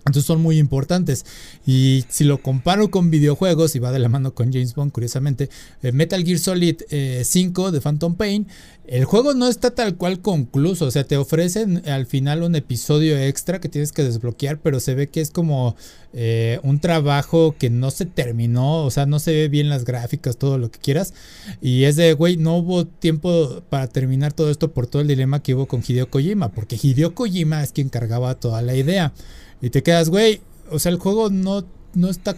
[0.00, 1.26] Entonces son muy importantes.
[1.66, 5.50] Y si lo comparo con videojuegos, y va de la mano con James Bond, curiosamente,
[5.82, 6.76] eh, Metal Gear Solid
[7.22, 8.46] 5 eh, de Phantom Pain,
[8.90, 10.86] el juego no está tal cual concluso.
[10.86, 14.94] O sea, te ofrecen al final un episodio extra que tienes que desbloquear, pero se
[14.94, 15.76] ve que es como
[16.12, 18.84] eh, un trabajo que no se terminó.
[18.84, 21.14] O sea, no se ve bien las gráficas, todo lo que quieras.
[21.60, 25.40] Y es de, güey, no hubo tiempo para terminar todo esto por todo el dilema
[25.40, 29.12] que hubo con Hideo Kojima, porque Hideo Kojima es quien cargaba toda la idea.
[29.60, 30.40] Y te quedas, güey,
[30.70, 32.36] o sea, el juego no, no está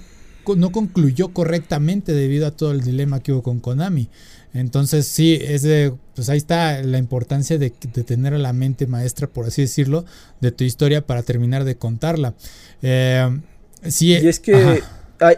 [0.57, 4.09] no concluyó correctamente debido a todo el dilema que hubo con Konami.
[4.55, 9.27] Entonces sí, es de, pues ahí está la importancia de, tener a la mente maestra,
[9.27, 10.05] por así decirlo,
[10.41, 12.35] de tu historia para terminar de contarla.
[12.83, 13.41] Eh,
[13.87, 14.83] sí, y es que
[15.21, 15.37] hay,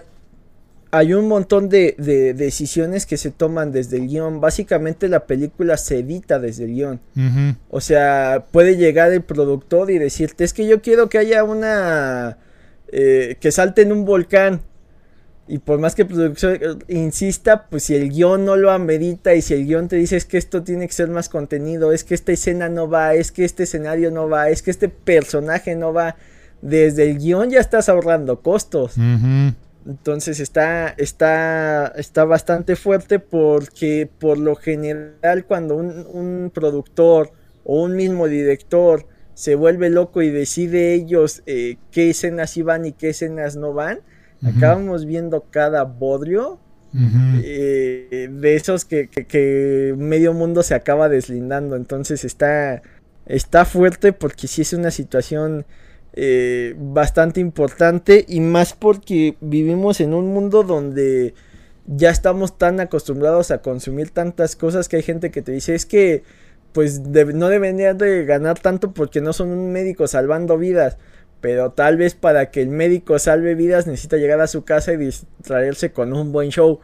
[0.96, 4.40] hay, un montón de, de, decisiones que se toman desde el guion.
[4.40, 7.00] Básicamente la película se edita desde el guion.
[7.70, 12.38] O sea, puede llegar el productor y decirte, es que yo quiero que haya una...
[12.88, 14.60] Eh, que salte en un volcán
[15.46, 19.42] y por más que el productor insista, pues si el guion no lo amerita y
[19.42, 22.14] si el guion te dice es que esto tiene que ser más contenido, es que
[22.14, 25.92] esta escena no va, es que este escenario no va, es que este personaje no
[25.92, 26.16] va,
[26.62, 28.94] desde el guion ya estás ahorrando costos.
[29.86, 37.32] Entonces está, está, está bastante fuerte porque por lo general cuando un, productor
[37.64, 42.92] o un mismo director se vuelve loco y decide ellos eh, qué escenas iban y
[42.92, 44.00] qué escenas no van,
[44.44, 46.58] Acabamos viendo cada bodrio
[47.42, 51.76] eh, de esos que, medio mundo se acaba deslindando.
[51.76, 52.82] Entonces está,
[53.26, 55.64] está fuerte porque sí es una situación
[56.14, 61.34] eh, bastante importante y más porque vivimos en un mundo donde
[61.86, 65.86] ya estamos tan acostumbrados a consumir tantas cosas que hay gente que te dice es
[65.86, 66.22] que
[66.72, 70.96] pues no deberían de ganar tanto porque no son un médico salvando vidas
[71.44, 74.96] pero tal vez para que el médico salve vidas necesita llegar a su casa y
[74.96, 76.80] distraerse con un buen show.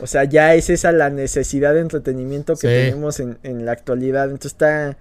[0.00, 4.26] O sea, ya es esa la necesidad de entretenimiento que tenemos en, la actualidad.
[4.26, 4.96] Entonces está,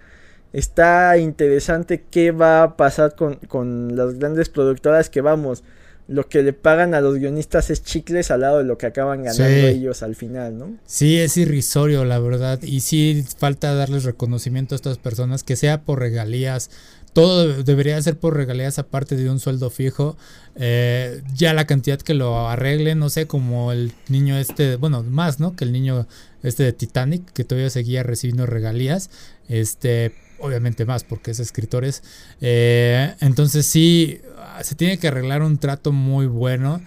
[0.54, 5.64] está interesante qué va a pasar con, las grandes productoras que vamos.
[6.08, 9.24] Lo que le pagan a los guionistas es chicles al lado de lo que acaban
[9.24, 10.78] ganando ellos al final, ¿no?
[10.86, 12.62] Sí, es irrisorio, la verdad.
[12.62, 16.70] Y sí falta darles reconocimiento a estas personas, que sea por regalías,
[17.14, 20.18] todo debería ser por regalías aparte de un sueldo fijo.
[20.56, 25.40] Eh, ya la cantidad que lo arregle, no sé, como el niño este, bueno, más,
[25.40, 25.56] ¿no?
[25.56, 26.08] Que el niño
[26.42, 29.12] este de Titanic, que todavía seguía recibiendo regalías.
[29.48, 32.04] Este, obviamente más porque es escritores.
[32.42, 34.22] Eh, entonces sí,
[34.62, 36.82] se tiene que arreglar un trato muy bueno.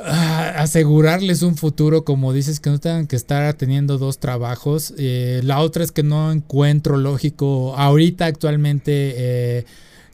[0.00, 4.94] Ah, asegurarles un futuro, como dices, que no tengan que estar teniendo dos trabajos.
[4.96, 9.64] Eh, la otra es que no encuentro lógico ahorita actualmente eh,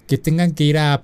[0.07, 1.03] que tengan que ir a,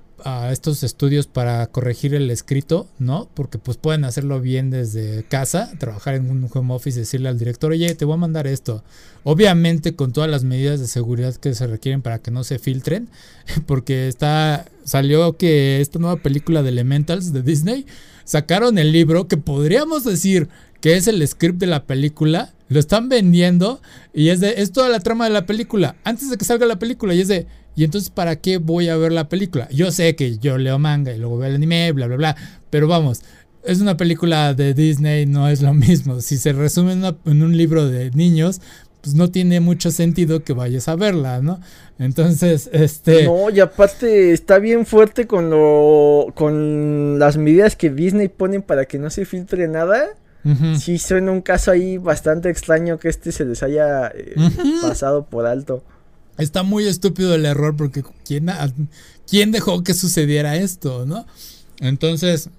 [0.51, 3.27] estos estudios para corregir el escrito, ¿no?
[3.33, 7.71] Porque pues pueden hacerlo bien desde casa, trabajar en un home office, decirle al director,
[7.71, 8.83] oye, te voy a mandar esto.
[9.23, 13.09] Obviamente con todas las medidas de seguridad que se requieren para que no se filtren,
[13.65, 17.87] porque está, salió que esta nueva película de Elementals de Disney,
[18.23, 20.49] sacaron el libro que podríamos decir
[20.81, 23.81] que es el script de la película, lo están vendiendo
[24.13, 26.79] y es de es toda la trama de la película antes de que salga la
[26.79, 27.45] película y es de
[27.75, 29.67] y entonces para qué voy a ver la película?
[29.71, 32.35] Yo sé que yo leo manga y luego veo el anime, bla bla bla,
[32.69, 33.21] pero vamos,
[33.63, 36.21] es una película de Disney, no es lo mismo.
[36.21, 38.61] Si se resume en un libro de niños,
[39.01, 41.59] pues no tiene mucho sentido que vayas a verla, ¿no?
[41.97, 43.25] Entonces, este...
[43.25, 46.27] No, y aparte está bien fuerte con lo...
[46.35, 50.09] con las medidas que Disney ponen para que no se filtre nada.
[50.77, 54.35] sí suena un caso ahí bastante extraño que este se les haya eh,
[54.81, 55.83] pasado por alto.
[56.37, 58.49] Está muy estúpido el error porque ¿quién,
[59.27, 61.25] ¿quién dejó que sucediera esto, no?
[61.79, 62.49] Entonces,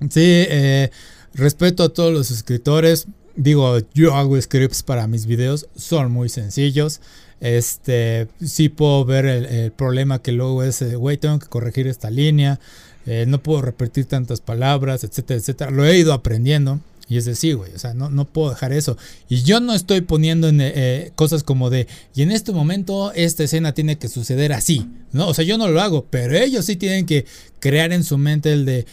[0.00, 0.90] sí, eh,
[1.34, 3.06] respeto a todos los escritores.
[3.36, 7.00] Digo, yo hago scripts para mis videos, son muy sencillos.
[7.40, 12.08] Este, sí puedo ver el, problema que luego es, eh, güey, tengo que corregir esta
[12.08, 12.58] línea,
[13.04, 15.70] eh, no puedo repetir tantas palabras, etcétera, etcétera.
[15.70, 16.80] Lo he ido aprendiendo.
[17.08, 18.96] Y es decir, güey, o sea, no, no puedo dejar eso.
[19.28, 23.44] Y yo no estoy poniendo en eh, cosas como de, y en este momento esta
[23.44, 25.28] escena tiene que suceder así, ¿no?
[25.28, 27.24] O sea, yo no lo hago, pero ellos sí tienen que
[27.60, 28.86] crear en su mente el de,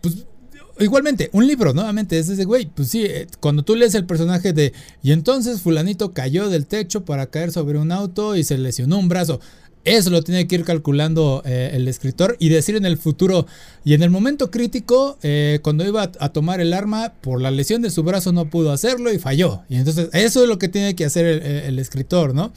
[0.00, 0.24] pues
[0.80, 2.66] igualmente, un libro, nuevamente, es ese güey.
[2.66, 4.72] Pues sí, eh, cuando tú lees el personaje de.
[5.02, 9.08] Y entonces Fulanito cayó del techo para caer sobre un auto y se lesionó un
[9.08, 9.40] brazo.
[9.84, 13.46] Eso lo tiene que ir calculando eh, el escritor y decir en el futuro.
[13.84, 17.82] Y en el momento crítico, eh, cuando iba a, tomar el arma, por la lesión
[17.82, 19.62] de su brazo no pudo hacerlo y falló.
[19.68, 22.52] Y entonces, eso es lo que tiene que hacer el escritor, ¿no?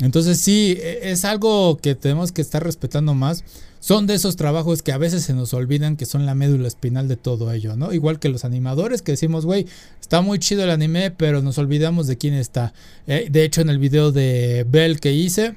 [0.00, 3.44] Entonces, sí, e, es algo que tenemos que estar respetando más
[3.84, 7.06] son de esos trabajos que a veces se nos olvidan que son la médula espinal
[7.06, 7.92] de todo ello, ¿no?
[7.92, 9.66] Igual que los animadores que decimos, güey,
[10.00, 12.72] está muy chido el anime, pero nos olvidamos de quién está.
[13.06, 15.54] Eh, de hecho, en el video de Bell que hice,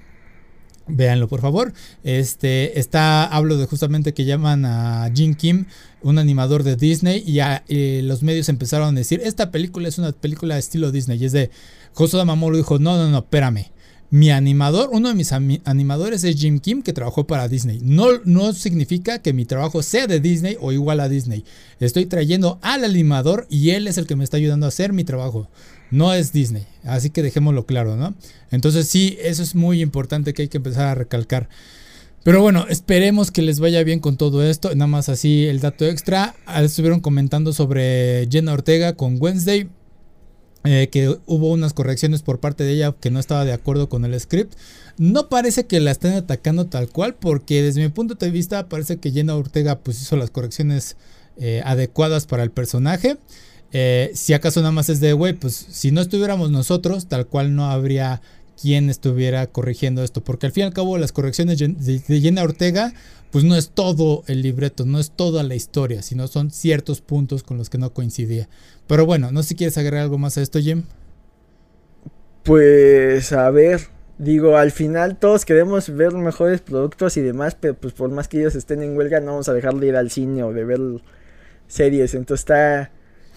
[0.88, 1.74] Véanlo por favor.
[2.04, 5.66] Este está hablo de justamente que llaman a Jin Kim,
[6.02, 10.58] un animador de Disney y, los medios empezaron a decir, "Esta película es una película
[10.58, 11.52] estilo Disney." Y es de
[11.96, 13.72] Hosoda Mamoru dijo, "No, no, no, espérame
[14.10, 17.80] mi animador, uno de mis animadores es Jim Kim, que trabajó para Disney.
[17.84, 21.44] No, no significa que mi trabajo sea de Disney o igual a Disney.
[21.80, 25.04] Estoy trayendo al animador y él es el que me está ayudando a hacer mi
[25.04, 25.50] trabajo.
[25.92, 26.66] No es Disney.
[26.84, 28.16] Así que dejémoslo claro, ¿no?
[28.52, 31.50] Entonces sí, eso es muy importante que hay que empezar a recalcar.
[32.24, 34.74] Pero bueno, esperemos que les vaya bien con todo esto.
[34.76, 36.36] Nada más así el dato extra.
[36.58, 39.70] Estuvieron comentando sobre Jenna Ortega con Wednesday.
[40.64, 44.04] Eh, que hubo unas correcciones por parte de ella que no estaba de acuerdo con
[44.04, 44.56] el script.
[44.98, 48.98] No parece que la estén atacando tal cual, porque desde mi punto de vista parece
[48.98, 50.98] que Jenna Ortega pues hizo las correcciones
[51.38, 53.18] eh, adecuadas para el personaje.
[53.72, 57.56] Eh, si acaso nada más es de, güey, pues si no estuviéramos nosotros, tal cual
[57.56, 58.22] no habría
[58.62, 62.94] quien estuviera corrigiendo esto, porque al fin y al cabo las correcciones de Jenna Ortega
[63.32, 67.44] pues no es todo el libreto, no es toda la historia, sino son ciertos puntos
[67.44, 68.48] con los que no coincidía.
[68.88, 70.84] Pero bueno, no sé si quieres agregar algo más a esto, Jim.
[72.44, 73.82] Pues a ver,
[74.18, 78.40] digo, al final todos queremos ver mejores productos y demás, pero pues por más que
[78.40, 80.80] ellos estén en huelga no vamos a dejar de ir al cine o de ver
[81.68, 82.92] series, entonces está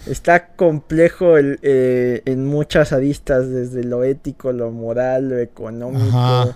[0.05, 6.55] está complejo el, eh, en muchas aristas, desde lo ético, lo moral, lo económico,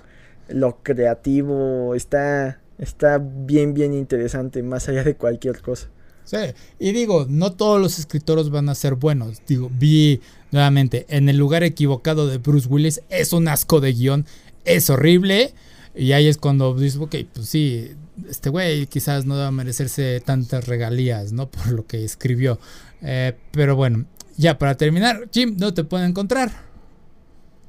[0.49, 5.88] lo creativo, está está bien, bien interesante, más allá de cualquier cosa.
[6.23, 6.38] Sí,
[6.80, 9.41] y digo, no todos los escritores van a ser buenos.
[9.47, 14.26] Digo, vi nuevamente, en el lugar equivocado de Bruce Willis, es un asco de guion,
[14.63, 15.53] es horrible.
[15.93, 17.91] Y ahí es cuando dices, ok, pues sí,
[18.27, 21.47] este güey quizás no a merecerse tantas regalías, ¿no?
[21.49, 22.59] Por lo que escribió.
[23.01, 24.05] Eh, pero bueno,
[24.38, 26.51] ya para terminar, Jim, ¿dónde te pueden encontrar?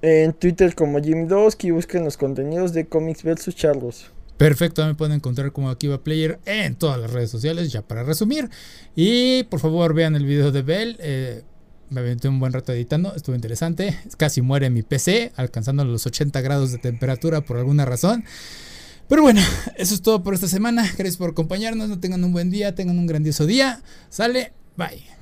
[0.02, 3.54] En Twitter como Jim Dosky, busquen los contenidos de Comics vs.
[3.54, 4.10] Charlos.
[4.36, 8.50] Perfecto, me pueden encontrar como Akiva Player en todas las redes sociales, ya para resumir.
[8.94, 10.96] Y por favor vean el video de Bell.
[11.00, 11.42] Eh,
[11.88, 13.98] me aventé un buen rato editando, estuvo interesante.
[14.18, 18.24] Casi muere mi PC, alcanzando los 80 grados de temperatura por alguna razón.
[19.08, 19.40] Pero bueno,
[19.76, 20.82] eso es todo por esta semana.
[20.82, 21.88] Gracias por acompañarnos.
[21.88, 23.82] No tengan un buen día, tengan un grandioso día.
[24.10, 25.15] Sale, bye.